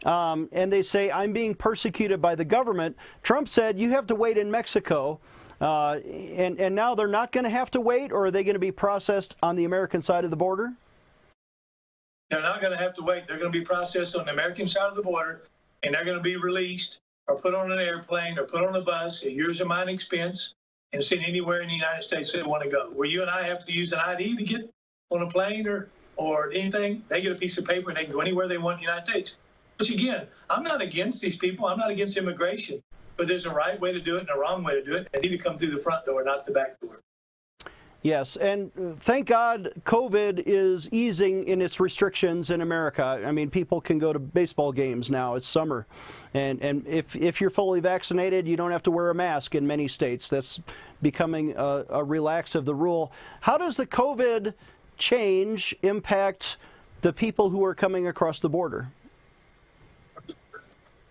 Um, 0.05 0.47
and 0.51 0.71
they 0.71 0.83
say, 0.83 1.09
I'm 1.11 1.33
being 1.33 1.55
persecuted 1.55 2.21
by 2.21 2.35
the 2.35 2.45
government. 2.45 2.95
Trump 3.23 3.49
said, 3.49 3.79
You 3.79 3.89
have 3.91 4.05
to 4.07 4.15
wait 4.15 4.37
in 4.37 4.49
Mexico. 4.49 5.19
Uh, 5.59 5.93
and, 6.35 6.59
and 6.59 6.75
now 6.75 6.93
they're 6.93 7.07
not 7.07 7.31
going 7.31 7.43
to 7.43 7.49
have 7.49 7.71
to 7.71 7.81
wait, 7.81 8.11
or 8.11 8.27
are 8.27 8.31
they 8.31 8.43
going 8.43 8.53
to 8.53 8.59
be 8.59 8.71
processed 8.71 9.35
on 9.41 9.55
the 9.55 9.65
American 9.65 10.03
side 10.03 10.23
of 10.23 10.29
the 10.29 10.35
border? 10.35 10.71
They're 12.29 12.43
not 12.43 12.61
going 12.61 12.73
to 12.73 12.77
have 12.77 12.93
to 12.95 13.01
wait. 13.01 13.27
They're 13.27 13.39
going 13.39 13.51
to 13.51 13.59
be 13.59 13.65
processed 13.65 14.15
on 14.15 14.25
the 14.25 14.31
American 14.31 14.67
side 14.67 14.87
of 14.87 14.95
the 14.95 15.01
border, 15.01 15.41
and 15.81 15.95
they're 15.95 16.05
going 16.05 16.17
to 16.17 16.23
be 16.23 16.35
released 16.35 16.99
or 17.27 17.35
put 17.35 17.53
on 17.53 17.71
an 17.71 17.79
airplane 17.79 18.37
or 18.39 18.43
put 18.43 18.63
on 18.63 18.75
a 18.75 18.81
bus 18.81 19.23
at 19.23 19.31
yours 19.31 19.59
and 19.59 19.69
mine 19.69 19.89
expense 19.89 20.53
and 20.93 21.03
sent 21.03 21.21
anywhere 21.27 21.61
in 21.61 21.67
the 21.67 21.73
United 21.73 22.03
States 22.03 22.31
they 22.31 22.43
want 22.43 22.63
to 22.63 22.69
go. 22.69 22.89
Where 22.93 23.07
you 23.07 23.21
and 23.21 23.29
I 23.29 23.45
have 23.47 23.65
to 23.65 23.71
use 23.71 23.91
an 23.91 23.99
ID 23.99 24.37
to 24.37 24.43
get 24.43 24.73
on 25.09 25.21
a 25.21 25.27
plane 25.27 25.67
or, 25.67 25.89
or 26.15 26.51
anything, 26.51 27.03
they 27.09 27.21
get 27.21 27.31
a 27.31 27.35
piece 27.35 27.57
of 27.57 27.65
paper 27.65 27.89
and 27.89 27.97
they 27.97 28.05
can 28.05 28.13
go 28.13 28.21
anywhere 28.21 28.47
they 28.47 28.57
want 28.57 28.75
in 28.75 28.85
the 28.85 28.91
United 28.91 29.09
States. 29.09 29.35
Which 29.77 29.89
again, 29.91 30.27
I'm 30.49 30.63
not 30.63 30.81
against 30.81 31.21
these 31.21 31.35
people. 31.35 31.67
I'm 31.67 31.77
not 31.77 31.91
against 31.91 32.17
immigration, 32.17 32.81
but 33.15 33.27
there's 33.27 33.45
a 33.45 33.51
right 33.51 33.79
way 33.79 33.91
to 33.91 33.99
do 33.99 34.15
it 34.15 34.21
and 34.21 34.29
a 34.29 34.39
wrong 34.39 34.63
way 34.63 34.73
to 34.73 34.83
do 34.83 34.95
it. 34.95 35.07
They 35.13 35.21
need 35.21 35.29
to 35.29 35.37
come 35.37 35.57
through 35.57 35.71
the 35.71 35.81
front 35.81 36.05
door, 36.05 36.23
not 36.23 36.45
the 36.45 36.53
back 36.53 36.79
door. 36.79 37.01
Yes, 38.03 38.35
and 38.37 38.71
uh, 38.79 38.93
thank 38.99 39.27
God 39.27 39.73
COVID 39.83 40.43
is 40.45 40.87
easing 40.91 41.47
in 41.47 41.61
its 41.61 41.79
restrictions 41.79 42.51
in 42.51 42.61
America. 42.61 43.21
I 43.25 43.31
mean, 43.31 43.49
people 43.49 43.81
can 43.81 43.97
go 43.97 44.13
to 44.13 44.19
baseball 44.19 44.71
games 44.71 45.09
now. 45.09 45.33
It's 45.35 45.47
summer. 45.47 45.87
And, 46.33 46.61
and 46.61 46.85
if, 46.87 47.15
if 47.15 47.41
you're 47.41 47.49
fully 47.49 47.79
vaccinated, 47.79 48.47
you 48.47 48.55
don't 48.55 48.71
have 48.71 48.83
to 48.83 48.91
wear 48.91 49.09
a 49.09 49.15
mask 49.15 49.55
in 49.55 49.65
many 49.65 49.87
states. 49.87 50.27
That's 50.27 50.59
becoming 51.01 51.55
a, 51.57 51.85
a 51.89 52.03
relax 52.03 52.53
of 52.53 52.65
the 52.65 52.75
rule. 52.75 53.11
How 53.41 53.57
does 53.57 53.77
the 53.77 53.87
COVID 53.87 54.53
change 54.97 55.75
impact 55.81 56.57
the 57.01 57.11
people 57.11 57.49
who 57.49 57.63
are 57.65 57.75
coming 57.75 58.07
across 58.07 58.39
the 58.39 58.49
border? 58.49 58.89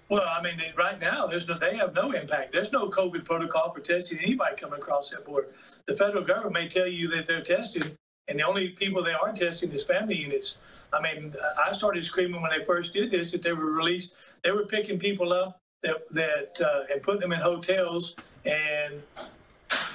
Well, 0.08 0.22
I 0.22 0.40
mean, 0.40 0.60
right 0.76 1.00
now, 1.00 1.26
there's 1.26 1.48
no, 1.48 1.58
they 1.58 1.76
have 1.76 1.92
no 1.94 2.12
impact. 2.12 2.52
There's 2.52 2.70
no 2.70 2.88
COVID 2.88 3.24
protocol 3.24 3.72
for 3.72 3.80
testing 3.80 4.18
anybody 4.20 4.54
coming 4.56 4.78
across 4.78 5.10
that 5.10 5.24
border. 5.24 5.48
The 5.86 5.96
federal 5.96 6.24
government 6.24 6.54
may 6.54 6.68
tell 6.68 6.86
you 6.86 7.08
that 7.08 7.26
they're 7.26 7.42
testing, 7.42 7.96
and 8.28 8.38
the 8.38 8.44
only 8.44 8.68
people 8.70 9.02
they 9.02 9.12
are 9.12 9.32
testing 9.32 9.72
is 9.72 9.84
family 9.84 10.16
units. 10.16 10.58
I 10.92 11.00
mean, 11.00 11.34
I 11.64 11.72
started 11.72 12.06
screaming 12.06 12.40
when 12.40 12.52
they 12.56 12.64
first 12.64 12.92
did 12.92 13.10
this 13.10 13.32
that 13.32 13.42
they 13.42 13.52
were 13.52 13.72
released. 13.72 14.12
They 14.44 14.52
were 14.52 14.66
picking 14.66 14.98
people 14.98 15.32
up 15.32 15.60
that 15.82 15.96
that 16.12 16.60
uh, 16.60 16.92
and 16.92 17.02
putting 17.02 17.20
them 17.20 17.32
in 17.32 17.40
hotels 17.40 18.14
and 18.44 19.02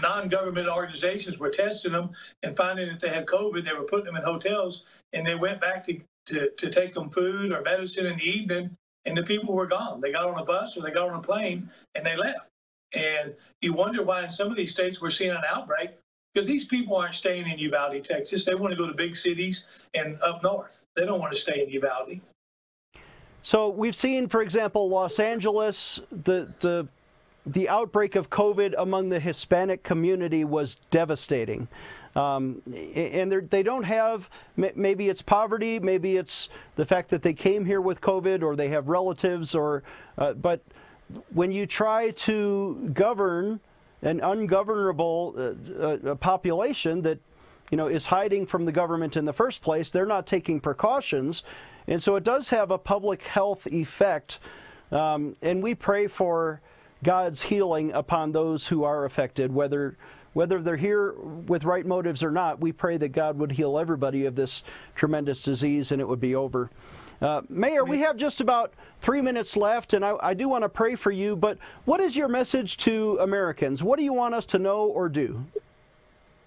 non-government 0.02 0.67
organizations 0.67 1.38
were 1.38 1.50
testing 1.50 1.93
them 1.93 2.10
and 2.43 2.56
finding 2.58 2.89
that 2.89 3.00
they 3.00 3.10
had 3.10 3.26
COVID. 3.26 3.65
They 3.65 3.74
were 3.74 3.84
putting 3.84 4.06
them 4.06 4.15
in 4.15 4.24
hotels, 4.24 4.84
and 5.13 5.26
they 5.26 5.36
went 5.36 5.62
back 5.62 5.86
to, 5.86 6.00
to, 6.28 6.50
to 6.58 6.69
take 6.69 6.93
them 6.93 7.10
food 7.10 7.52
or 7.52 7.62
medicine 7.62 8.06
in 8.06 8.17
the 8.17 8.24
evening, 8.24 8.76
and 9.05 9.17
the 9.17 9.23
people 9.23 9.53
were 9.53 9.67
gone. 9.67 10.01
They 10.01 10.11
got 10.11 10.25
on 10.25 10.39
a 10.39 10.45
bus 10.45 10.77
or 10.77 10.81
they 10.81 10.91
got 10.91 11.09
on 11.09 11.15
a 11.15 11.21
plane, 11.21 11.69
and 11.95 12.05
they 12.05 12.15
left. 12.15 12.47
And 12.93 13.33
you 13.61 13.73
wonder 13.73 14.03
why 14.03 14.25
in 14.25 14.31
some 14.31 14.49
of 14.49 14.57
these 14.57 14.71
states 14.71 15.01
we're 15.01 15.09
seeing 15.09 15.31
an 15.31 15.43
outbreak 15.47 15.91
because 16.33 16.47
these 16.47 16.65
people 16.65 16.95
aren't 16.95 17.15
staying 17.15 17.49
in 17.49 17.57
Uvalde, 17.57 18.03
Texas. 18.03 18.45
They 18.45 18.55
want 18.55 18.71
to 18.71 18.77
go 18.77 18.87
to 18.87 18.93
big 18.93 19.15
cities 19.15 19.65
and 19.93 20.21
up 20.21 20.43
north. 20.43 20.71
They 20.95 21.05
don't 21.05 21.19
want 21.19 21.33
to 21.33 21.39
stay 21.39 21.63
in 21.63 21.69
Uvalde. 21.69 22.19
So 23.43 23.69
we've 23.69 23.95
seen, 23.95 24.27
for 24.27 24.41
example, 24.41 24.89
Los 24.89 25.19
Angeles, 25.19 25.99
the 26.11 26.47
the 26.59 26.87
the 27.45 27.67
outbreak 27.69 28.15
of 28.15 28.29
COVID 28.29 28.75
among 28.77 29.09
the 29.09 29.19
Hispanic 29.19 29.83
community 29.83 30.43
was 30.43 30.75
devastating. 30.91 31.67
Um, 32.15 32.62
and 32.93 33.32
they 33.32 33.63
don't 33.63 33.84
have, 33.84 34.30
maybe 34.58 35.08
it's 35.08 35.21
poverty, 35.21 35.80
maybe 35.80 36.17
it's 36.17 36.50
the 36.76 36.86
fact 36.86 37.10
that 37.10 37.21
they 37.21 37.34
came 37.34 37.65
here 37.65 37.80
with 37.80 38.02
COVID 38.02 38.43
or 38.43 38.56
they 38.56 38.67
have 38.69 38.89
relatives, 38.89 39.56
or, 39.56 39.84
uh, 40.17 40.34
but 40.34 40.62
when 41.34 41.52
you 41.52 41.65
try 41.65 42.12
to 42.12 42.91
govern 42.93 43.60
an 44.02 44.19
ungovernable 44.19 45.36
uh, 45.38 46.12
uh, 46.12 46.15
population 46.15 47.02
that 47.04 47.19
you 47.69 47.78
know 47.78 47.88
is 47.88 48.06
hiding 48.06 48.45
from 48.45 48.65
the 48.65 48.71
government 48.71 49.15
in 49.15 49.26
the 49.26 49.34
first 49.34 49.62
place, 49.62 49.89
they're 49.89 50.06
not 50.06 50.26
taking 50.26 50.60
precautions, 50.60 51.43
and 51.88 52.02
so 52.02 52.15
it 52.15 52.24
does 52.24 52.50
have 52.50 52.71
a 52.71 52.78
public 52.78 53.24
health 53.24 53.67
effect. 53.67 54.39
Um, 54.91 55.38
and 55.41 55.63
we 55.63 55.76
pray 55.76 56.08
for 56.08 56.62
God's 57.04 57.41
healing 57.41 57.93
upon 57.93 58.32
those 58.34 58.67
who 58.67 58.84
are 58.84 59.06
affected, 59.06 59.54
whether 59.54 59.97
whether 60.34 60.62
they're 60.62 60.78
here 60.78 61.13
with 61.13 61.63
right 61.63 61.86
motives 61.86 62.24
or 62.24 62.32
not. 62.32 62.60
We 62.60 62.72
pray 62.72 62.98
that 62.98 63.10
God 63.10 63.38
would 63.39 63.52
heal 63.52 63.78
everybody 63.78 64.26
of 64.26 64.36
this 64.36 64.63
tremendous 64.96 65.41
disease 65.41 65.91
and 65.91 66.02
it 66.02 66.08
would 66.08 66.22
be 66.22 66.36
over. 66.36 66.70
Uh, 67.22 67.41
Mayor, 67.50 67.86
we 67.86 68.00
have 68.00 68.17
just 68.17 68.41
about 68.41 68.74
three 69.00 69.22
minutes 69.22 69.56
left, 69.56 69.94
and 69.94 70.04
I, 70.04 70.15
I 70.22 70.34
do 70.34 70.50
want 70.50 70.63
to 70.63 70.70
pray 70.70 70.96
for 70.96 71.12
you. 71.12 71.36
But 71.36 71.60
what 71.86 72.00
is 72.00 72.15
your 72.15 72.28
message 72.28 72.78
to 72.78 73.20
Americans? 73.22 73.84
What 73.84 74.00
do 74.00 74.04
you 74.04 74.13
want 74.13 74.34
us 74.34 74.46
to 74.48 74.60
know 74.60 74.86
or 74.86 75.08
do? 75.08 75.46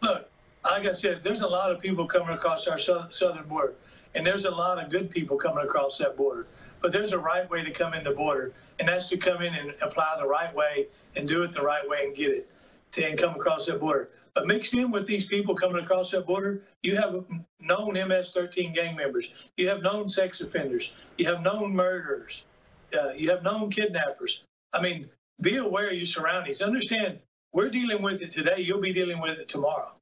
Look, 0.03 0.29
like 0.64 0.87
I 0.87 0.92
said, 0.92 1.23
there's 1.23 1.42
a 1.42 1.47
lot 1.47 1.70
of 1.70 1.81
people 1.81 2.09
coming 2.09 2.31
across 2.31 2.66
our 2.66 2.79
southern 2.79 3.44
border, 3.47 3.75
and 4.16 4.27
there's 4.27 4.47
a 4.47 4.51
lot 4.51 4.83
of 4.83 4.90
good 4.90 5.11
people 5.11 5.37
coming 5.37 5.64
across 5.64 5.97
that 5.99 6.16
border. 6.16 6.49
But 6.83 6.90
there's 6.90 7.12
a 7.12 7.18
right 7.18 7.49
way 7.49 7.62
to 7.62 7.70
come 7.70 7.94
in 7.94 8.03
the 8.03 8.11
border, 8.11 8.53
and 8.81 8.88
that's 8.88 9.07
to 9.09 9.16
come 9.16 9.42
in 9.42 9.55
and 9.55 9.75
apply 9.81 10.16
the 10.18 10.27
right 10.27 10.53
way 10.53 10.88
and 11.14 11.29
do 11.29 11.44
it 11.44 11.53
the 11.53 11.62
right 11.62 11.88
way 11.88 11.99
and 12.07 12.16
get 12.16 12.31
it 12.33 12.49
and 12.98 13.18
come 13.18 13.35
across 13.35 13.66
that 13.66 13.80
border. 13.80 14.11
But 14.35 14.46
mixed 14.46 14.74
in 14.74 14.90
with 14.90 15.07
these 15.07 15.26
people 15.26 15.54
coming 15.54 15.83
across 15.83 16.11
that 16.11 16.26
border, 16.26 16.62
you 16.83 16.96
have 16.96 17.24
known 17.61 17.94
MS-13 17.94 18.74
gang 18.74 18.96
members. 18.96 19.30
You 19.57 19.68
have 19.68 19.83
known 19.83 20.09
sex 20.09 20.40
offenders. 20.40 20.92
You 21.18 21.26
have 21.26 21.42
known 21.42 21.74
murderers. 21.74 22.44
Uh, 22.92 23.12
you 23.12 23.30
have 23.30 23.42
known 23.42 23.70
kidnappers. 23.70 24.44
I 24.72 24.80
mean, 24.80 25.09
be 25.40 25.57
aware 25.57 25.90
of 25.90 25.96
your 25.96 26.07
surroundings. 26.07 26.61
Understand, 26.62 27.18
we're 27.52 27.70
dealing 27.70 28.02
with 28.02 28.22
it 28.22 28.33
today. 28.33 28.57
You'll 28.59 28.80
be 28.80 28.92
dealing 28.92 29.20
with 29.20 29.38
it 29.38 29.48
tomorrow. 29.48 29.92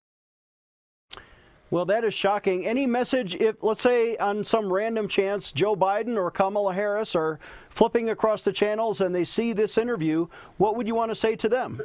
Well, 1.70 1.86
that 1.86 2.04
is 2.04 2.12
shocking. 2.12 2.66
Any 2.66 2.86
message, 2.86 3.34
if 3.36 3.56
let's 3.62 3.80
say 3.80 4.14
on 4.18 4.44
some 4.44 4.70
random 4.70 5.08
chance 5.08 5.52
Joe 5.52 5.74
Biden 5.74 6.18
or 6.18 6.30
Kamala 6.30 6.74
Harris 6.74 7.14
are 7.14 7.40
flipping 7.70 8.10
across 8.10 8.42
the 8.42 8.52
channels 8.52 9.00
and 9.00 9.14
they 9.14 9.24
see 9.24 9.54
this 9.54 9.78
interview, 9.78 10.26
what 10.58 10.76
would 10.76 10.86
you 10.86 10.94
want 10.94 11.10
to 11.10 11.14
say 11.14 11.34
to 11.36 11.48
them? 11.48 11.80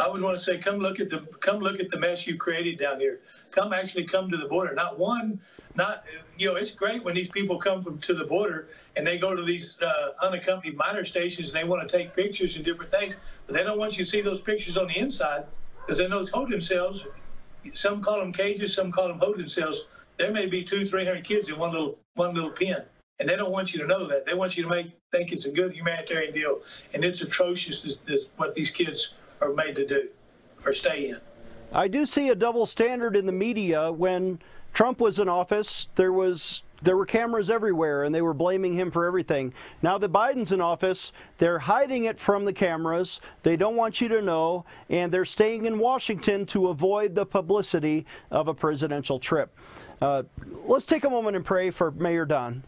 I 0.00 0.08
would 0.08 0.22
want 0.22 0.36
to 0.38 0.42
say, 0.42 0.58
come 0.58 0.78
look 0.78 1.00
at 1.00 1.10
the 1.10 1.26
come 1.40 1.60
look 1.60 1.80
at 1.80 1.90
the 1.90 1.98
mess 1.98 2.26
you 2.26 2.36
created 2.38 2.78
down 2.78 3.00
here. 3.00 3.20
Come 3.52 3.72
actually 3.74 4.06
come 4.06 4.30
to 4.30 4.38
the 4.38 4.48
border. 4.48 4.74
Not 4.74 4.98
one, 4.98 5.40
not 5.76 6.04
you 6.36 6.48
know. 6.48 6.56
It's 6.56 6.72
great 6.72 7.04
when 7.04 7.14
these 7.14 7.30
people 7.30 7.58
come 7.58 7.84
from 7.84 8.00
to 8.00 8.14
the 8.14 8.24
border 8.24 8.70
and 8.96 9.06
they 9.06 9.18
go 9.18 9.36
to 9.36 9.44
these 9.44 9.76
uh, 9.82 10.26
unaccompanied 10.26 10.76
minor 10.76 11.04
stations 11.04 11.48
and 11.50 11.56
they 11.56 11.68
want 11.68 11.88
to 11.88 11.98
take 11.98 12.14
pictures 12.14 12.56
and 12.56 12.64
different 12.64 12.92
things, 12.92 13.16
but 13.46 13.54
they 13.56 13.64
don't 13.64 13.78
want 13.78 13.98
you 13.98 14.04
to 14.04 14.10
see 14.10 14.22
those 14.22 14.42
pictures 14.42 14.76
on 14.78 14.88
the 14.88 14.98
inside 14.98 15.44
because 15.86 15.98
they 15.98 16.08
know 16.08 16.18
those 16.18 16.30
holding 16.30 16.60
cells 16.62 17.04
some 17.74 18.02
call 18.02 18.20
them 18.20 18.32
cages, 18.32 18.74
some 18.74 18.92
call 18.92 19.08
them 19.08 19.18
holding 19.20 19.48
cells. 19.48 19.88
There 20.18 20.32
may 20.32 20.46
be 20.46 20.64
two, 20.64 20.86
three 20.88 21.04
hundred 21.06 21.24
kids 21.24 21.48
in 21.48 21.58
one 21.58 21.72
little 21.72 21.98
one 22.14 22.34
little 22.34 22.52
pen, 22.52 22.84
and 23.20 23.28
they 23.28 23.36
don't 23.36 23.52
want 23.52 23.72
you 23.74 23.80
to 23.80 23.86
know 23.86 24.08
that. 24.08 24.26
They 24.26 24.34
want 24.34 24.56
you 24.56 24.64
to 24.64 24.68
make 24.68 24.92
think 25.12 25.32
it's 25.32 25.46
a 25.46 25.50
good 25.50 25.74
humanitarian 25.74 26.34
deal, 26.34 26.60
and 26.94 27.04
it's 27.04 27.22
atrocious 27.22 27.82
this, 27.82 27.98
this, 28.06 28.26
what 28.36 28.54
these 28.54 28.70
kids 28.70 29.16
are 29.40 29.52
made 29.52 29.76
to 29.76 29.86
do 29.86 30.08
or 30.64 30.72
stay 30.72 31.08
in. 31.08 31.20
I 31.72 31.88
do 31.88 32.04
see 32.04 32.28
a 32.28 32.34
double 32.34 32.66
standard 32.66 33.16
in 33.16 33.26
the 33.26 33.32
media. 33.32 33.92
When 33.92 34.40
Trump 34.72 35.00
was 35.00 35.18
in 35.18 35.28
office, 35.28 35.88
there 35.94 36.12
was 36.12 36.62
there 36.82 36.96
were 36.96 37.06
cameras 37.06 37.50
everywhere 37.50 38.04
and 38.04 38.14
they 38.14 38.22
were 38.22 38.32
blaming 38.32 38.72
him 38.72 38.90
for 38.90 39.04
everything. 39.04 39.52
Now 39.82 39.98
that 39.98 40.12
Biden's 40.12 40.52
in 40.52 40.60
office, 40.62 41.12
they're 41.36 41.58
hiding 41.58 42.04
it 42.04 42.18
from 42.18 42.44
the 42.46 42.52
cameras. 42.52 43.20
They 43.42 43.56
don't 43.56 43.76
want 43.76 44.00
you 44.00 44.08
to 44.08 44.22
know, 44.22 44.64
and 44.88 45.12
they're 45.12 45.26
staying 45.26 45.66
in 45.66 45.78
Washington 45.78 46.46
to 46.46 46.68
avoid 46.68 47.14
the 47.14 47.26
publicity 47.26 48.06
of 48.30 48.48
a 48.48 48.54
presidential 48.54 49.18
trip. 49.18 49.54
Uh, 50.00 50.22
let's 50.64 50.86
take 50.86 51.04
a 51.04 51.10
moment 51.10 51.36
and 51.36 51.44
pray 51.44 51.70
for 51.70 51.90
Mayor 51.90 52.24
Don. 52.24 52.64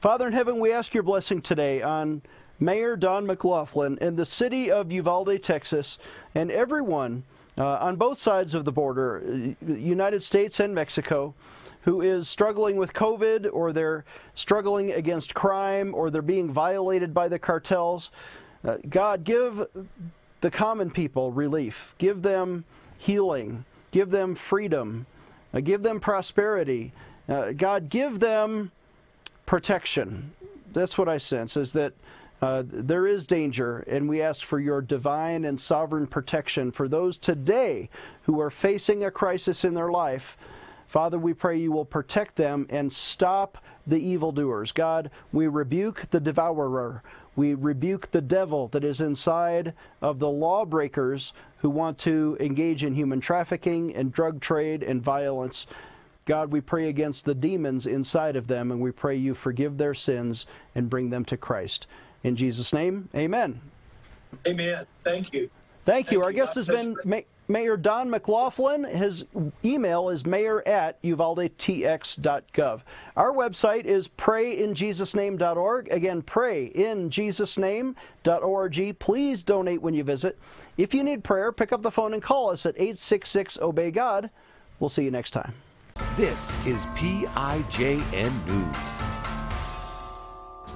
Father 0.00 0.26
in 0.26 0.32
heaven, 0.32 0.58
we 0.58 0.72
ask 0.72 0.92
your 0.92 1.04
blessing 1.04 1.40
today 1.40 1.82
on 1.82 2.22
Mayor 2.60 2.96
Don 2.96 3.26
McLaughlin 3.26 3.98
in 4.00 4.16
the 4.16 4.26
city 4.26 4.70
of 4.70 4.90
Uvalde, 4.90 5.42
Texas, 5.42 5.98
and 6.34 6.50
everyone 6.50 7.22
uh, 7.56 7.76
on 7.76 7.96
both 7.96 8.18
sides 8.18 8.54
of 8.54 8.64
the 8.64 8.72
border, 8.72 9.22
uh, 9.26 9.72
United 9.72 10.22
States 10.22 10.60
and 10.60 10.74
Mexico 10.74 11.34
who 11.82 12.02
is 12.02 12.28
struggling 12.28 12.76
with 12.76 12.92
COVID 12.92 13.48
or 13.52 13.72
they're 13.72 14.04
struggling 14.34 14.92
against 14.92 15.34
crime 15.34 15.94
or 15.94 16.10
they're 16.10 16.20
being 16.20 16.52
violated 16.52 17.14
by 17.14 17.28
the 17.28 17.38
cartels. 17.38 18.10
Uh, 18.62 18.76
God, 18.88 19.24
give 19.24 19.66
the 20.40 20.50
common 20.50 20.90
people 20.90 21.32
relief, 21.32 21.94
give 21.98 22.22
them 22.22 22.64
healing, 22.98 23.64
give 23.90 24.10
them 24.10 24.34
freedom, 24.34 25.06
uh, 25.54 25.60
give 25.60 25.82
them 25.82 25.98
prosperity. 25.98 26.92
Uh, 27.28 27.52
God, 27.52 27.88
give 27.88 28.20
them 28.20 28.70
protection. 29.46 30.32
That's 30.72 30.98
what 30.98 31.08
I 31.08 31.18
sense 31.18 31.56
is 31.56 31.72
that 31.72 31.92
uh, 32.40 32.62
there 32.66 33.06
is 33.06 33.26
danger, 33.26 33.80
and 33.88 34.08
we 34.08 34.22
ask 34.22 34.44
for 34.44 34.60
your 34.60 34.80
divine 34.80 35.44
and 35.44 35.60
sovereign 35.60 36.06
protection 36.06 36.70
for 36.70 36.86
those 36.86 37.16
today 37.16 37.90
who 38.22 38.40
are 38.40 38.50
facing 38.50 39.04
a 39.04 39.10
crisis 39.10 39.64
in 39.64 39.74
their 39.74 39.90
life. 39.90 40.36
Father, 40.86 41.18
we 41.18 41.34
pray 41.34 41.58
you 41.58 41.72
will 41.72 41.84
protect 41.84 42.36
them 42.36 42.66
and 42.70 42.92
stop 42.92 43.58
the 43.86 43.98
evildoers. 43.98 44.72
God, 44.72 45.10
we 45.32 45.48
rebuke 45.48 46.04
the 46.10 46.20
devourer. 46.20 47.02
We 47.34 47.54
rebuke 47.54 48.10
the 48.10 48.20
devil 48.20 48.68
that 48.68 48.84
is 48.84 49.00
inside 49.00 49.74
of 50.00 50.18
the 50.18 50.30
lawbreakers 50.30 51.32
who 51.58 51.70
want 51.70 51.98
to 51.98 52.36
engage 52.40 52.84
in 52.84 52.94
human 52.94 53.20
trafficking 53.20 53.94
and 53.94 54.12
drug 54.12 54.40
trade 54.40 54.82
and 54.82 55.02
violence. 55.02 55.66
God, 56.24 56.52
we 56.52 56.60
pray 56.60 56.88
against 56.88 57.24
the 57.24 57.34
demons 57.34 57.86
inside 57.86 58.36
of 58.36 58.46
them, 58.46 58.70
and 58.70 58.80
we 58.80 58.92
pray 58.92 59.16
you 59.16 59.34
forgive 59.34 59.76
their 59.76 59.94
sins 59.94 60.46
and 60.74 60.90
bring 60.90 61.10
them 61.10 61.24
to 61.26 61.36
Christ. 61.36 61.86
In 62.24 62.36
Jesus' 62.36 62.72
name, 62.72 63.08
amen. 63.14 63.60
Amen. 64.46 64.86
Thank 65.04 65.32
you. 65.32 65.48
Thank 65.84 66.10
you. 66.10 66.18
Thank 66.18 66.24
Our 66.24 66.32
guest 66.32 66.54
has 66.56 66.66
been. 66.66 66.96
Mayor 67.48 67.76
Don 67.78 68.10
McLaughlin. 68.10 68.84
His 68.84 69.24
email 69.64 70.10
is 70.10 70.26
mayor 70.26 70.62
at 70.68 71.00
uvaldetx.gov. 71.02 72.82
Our 73.16 73.32
website 73.32 73.86
is 73.86 74.06
prayinjesusname.org. 74.06 75.90
Again, 75.90 76.20
prayinjesusname.org. 76.22 78.98
Please 78.98 79.42
donate 79.42 79.80
when 79.80 79.94
you 79.94 80.04
visit. 80.04 80.38
If 80.76 80.92
you 80.94 81.02
need 81.02 81.24
prayer, 81.24 81.50
pick 81.50 81.72
up 81.72 81.80
the 81.82 81.90
phone 81.90 82.12
and 82.12 82.22
call 82.22 82.50
us 82.50 82.66
at 82.66 82.74
866 82.76 83.58
Obey 83.60 83.90
God. 83.90 84.28
We'll 84.78 84.90
see 84.90 85.04
you 85.04 85.10
next 85.10 85.30
time. 85.30 85.54
This 86.16 86.54
is 86.66 86.84
PIJN 86.86 88.46
News. 88.46 89.17